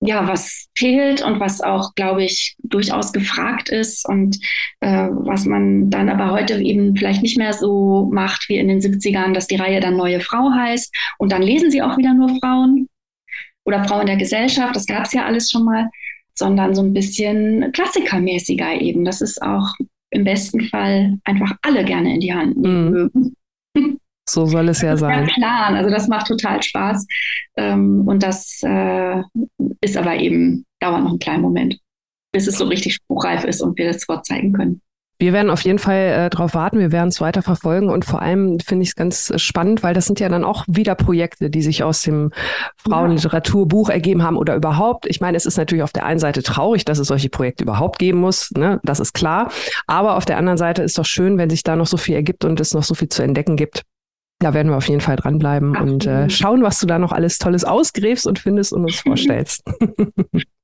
ja, 0.00 0.28
was 0.28 0.66
fehlt 0.76 1.24
und 1.24 1.40
was 1.40 1.60
auch, 1.62 1.94
glaube 1.94 2.22
ich, 2.22 2.54
durchaus 2.62 3.12
gefragt 3.12 3.70
ist 3.70 4.06
und 4.06 4.38
äh, 4.80 5.08
was 5.10 5.46
man 5.46 5.90
dann 5.90 6.08
aber 6.08 6.30
heute 6.30 6.60
eben 6.60 6.94
vielleicht 6.94 7.22
nicht 7.22 7.38
mehr 7.38 7.54
so 7.54 8.08
macht 8.12 8.48
wie 8.48 8.58
in 8.58 8.68
den 8.68 8.80
70ern, 8.80 9.32
dass 9.32 9.46
die 9.46 9.56
Reihe 9.56 9.80
dann 9.80 9.96
Neue 9.96 10.20
Frau 10.20 10.52
heißt 10.54 10.94
und 11.18 11.32
dann 11.32 11.42
lesen 11.42 11.70
sie 11.70 11.82
auch 11.82 11.96
wieder 11.96 12.12
nur 12.12 12.28
Frauen 12.40 12.88
oder 13.64 13.84
Frauen 13.84 14.06
der 14.06 14.18
Gesellschaft, 14.18 14.76
das 14.76 14.86
gab 14.86 15.06
es 15.06 15.14
ja 15.14 15.24
alles 15.24 15.50
schon 15.50 15.64
mal, 15.64 15.88
sondern 16.34 16.74
so 16.74 16.82
ein 16.82 16.92
bisschen 16.92 17.72
klassikermäßiger 17.72 18.80
eben. 18.80 19.04
Das 19.04 19.20
ist 19.20 19.40
auch 19.42 19.74
im 20.10 20.24
besten 20.24 20.60
Fall 20.68 21.18
einfach 21.24 21.56
alle 21.62 21.84
gerne 21.84 22.14
in 22.14 22.20
die 22.20 22.34
Hand 22.34 22.56
nehmen 22.56 22.90
mögen. 22.90 23.34
Mhm. 23.74 23.98
So 24.28 24.46
soll 24.46 24.68
es 24.68 24.82
ja 24.82 24.96
sein. 24.96 25.26
Der 25.26 25.32
Plan, 25.34 25.74
also 25.74 25.90
das 25.90 26.08
macht 26.08 26.26
total 26.26 26.62
Spaß. 26.62 27.06
Ähm, 27.56 28.06
und 28.06 28.22
das 28.22 28.60
äh, 28.62 29.22
ist 29.80 29.96
aber 29.96 30.16
eben, 30.16 30.64
dauert 30.80 31.02
noch 31.02 31.10
einen 31.10 31.18
kleinen 31.18 31.42
Moment, 31.42 31.78
bis 32.32 32.46
es 32.46 32.58
so 32.58 32.66
richtig 32.66 32.94
spruchreif 32.94 33.44
ist 33.44 33.60
und 33.60 33.78
wir 33.78 33.90
das 33.90 34.06
Wort 34.08 34.26
zeigen 34.26 34.52
können. 34.52 34.80
Wir 35.20 35.32
werden 35.32 35.50
auf 35.50 35.62
jeden 35.62 35.80
Fall 35.80 35.96
äh, 35.96 36.30
darauf 36.30 36.54
warten, 36.54 36.78
wir 36.78 36.92
werden 36.92 37.08
es 37.08 37.20
weiter 37.20 37.42
verfolgen 37.42 37.88
und 37.88 38.04
vor 38.04 38.22
allem 38.22 38.60
finde 38.60 38.84
ich 38.84 38.90
es 38.90 38.94
ganz 38.94 39.32
spannend, 39.34 39.82
weil 39.82 39.92
das 39.92 40.06
sind 40.06 40.20
ja 40.20 40.28
dann 40.28 40.44
auch 40.44 40.64
wieder 40.68 40.94
Projekte, 40.94 41.50
die 41.50 41.60
sich 41.60 41.82
aus 41.82 42.02
dem 42.02 42.30
Frauenliteraturbuch 42.76 43.88
ergeben 43.88 44.22
haben 44.22 44.36
oder 44.36 44.54
überhaupt. 44.54 45.06
Ich 45.06 45.20
meine, 45.20 45.36
es 45.36 45.44
ist 45.44 45.56
natürlich 45.56 45.82
auf 45.82 45.92
der 45.92 46.06
einen 46.06 46.20
Seite 46.20 46.44
traurig, 46.44 46.84
dass 46.84 47.00
es 47.00 47.08
solche 47.08 47.30
Projekte 47.30 47.64
überhaupt 47.64 47.98
geben 47.98 48.20
muss, 48.20 48.52
ne? 48.52 48.78
das 48.84 49.00
ist 49.00 49.12
klar. 49.12 49.50
Aber 49.88 50.16
auf 50.16 50.24
der 50.24 50.38
anderen 50.38 50.58
Seite 50.58 50.84
ist 50.84 50.96
doch 50.96 51.06
schön, 51.06 51.36
wenn 51.36 51.50
sich 51.50 51.64
da 51.64 51.74
noch 51.74 51.88
so 51.88 51.96
viel 51.96 52.14
ergibt 52.14 52.44
und 52.44 52.60
es 52.60 52.72
noch 52.72 52.84
so 52.84 52.94
viel 52.94 53.08
zu 53.08 53.24
entdecken 53.24 53.56
gibt. 53.56 53.82
Da 54.40 54.54
werden 54.54 54.68
wir 54.70 54.76
auf 54.76 54.88
jeden 54.88 55.00
Fall 55.00 55.16
dranbleiben 55.16 55.76
und 55.76 56.06
äh, 56.06 56.30
schauen, 56.30 56.62
was 56.62 56.78
du 56.78 56.86
da 56.86 56.98
noch 57.00 57.10
alles 57.10 57.38
Tolles 57.38 57.64
ausgräbst 57.64 58.26
und 58.26 58.38
findest 58.38 58.72
und 58.72 58.84
uns 58.84 59.00
vorstellst. 59.00 59.64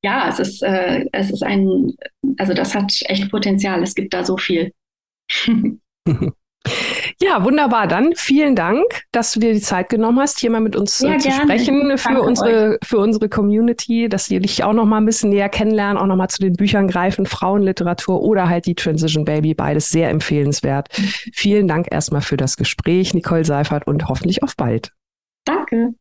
ja, 0.02 0.28
es 0.28 0.38
ist, 0.38 0.62
äh, 0.62 1.06
es 1.12 1.30
ist 1.30 1.42
ein, 1.42 1.92
also 2.38 2.54
das 2.54 2.74
hat 2.74 2.92
echt 3.06 3.30
Potenzial. 3.30 3.82
Es 3.82 3.94
gibt 3.94 4.14
da 4.14 4.24
so 4.24 4.36
viel. 4.36 4.72
Ja, 7.20 7.44
wunderbar. 7.44 7.86
Dann 7.86 8.12
vielen 8.16 8.56
Dank, 8.56 8.84
dass 9.12 9.32
du 9.32 9.40
dir 9.40 9.52
die 9.52 9.60
Zeit 9.60 9.88
genommen 9.88 10.20
hast, 10.20 10.40
hier 10.40 10.50
mal 10.50 10.60
mit 10.60 10.76
uns 10.76 11.00
ja, 11.00 11.18
zu 11.18 11.28
gerne. 11.28 11.42
sprechen 11.42 11.98
für 11.98 12.20
unsere, 12.22 12.78
für 12.82 12.98
unsere 12.98 13.28
Community, 13.28 14.08
dass 14.08 14.26
die 14.26 14.40
dich 14.40 14.64
auch 14.64 14.72
noch 14.72 14.84
mal 14.84 14.98
ein 14.98 15.06
bisschen 15.06 15.30
näher 15.30 15.48
kennenlernen, 15.48 15.96
auch 15.96 16.06
noch 16.06 16.16
mal 16.16 16.28
zu 16.28 16.40
den 16.40 16.54
Büchern 16.54 16.88
greifen, 16.88 17.26
Frauenliteratur 17.26 18.22
oder 18.22 18.48
halt 18.48 18.66
die 18.66 18.74
Transition 18.74 19.24
Baby, 19.24 19.54
beides 19.54 19.88
sehr 19.88 20.10
empfehlenswert. 20.10 20.88
Mhm. 20.96 21.12
Vielen 21.32 21.68
Dank 21.68 21.88
erstmal 21.90 22.22
für 22.22 22.36
das 22.36 22.56
Gespräch, 22.56 23.14
Nicole 23.14 23.44
Seifert, 23.44 23.86
und 23.86 24.08
hoffentlich 24.08 24.42
auf 24.42 24.56
bald. 24.56 24.92
Danke. 25.44 25.94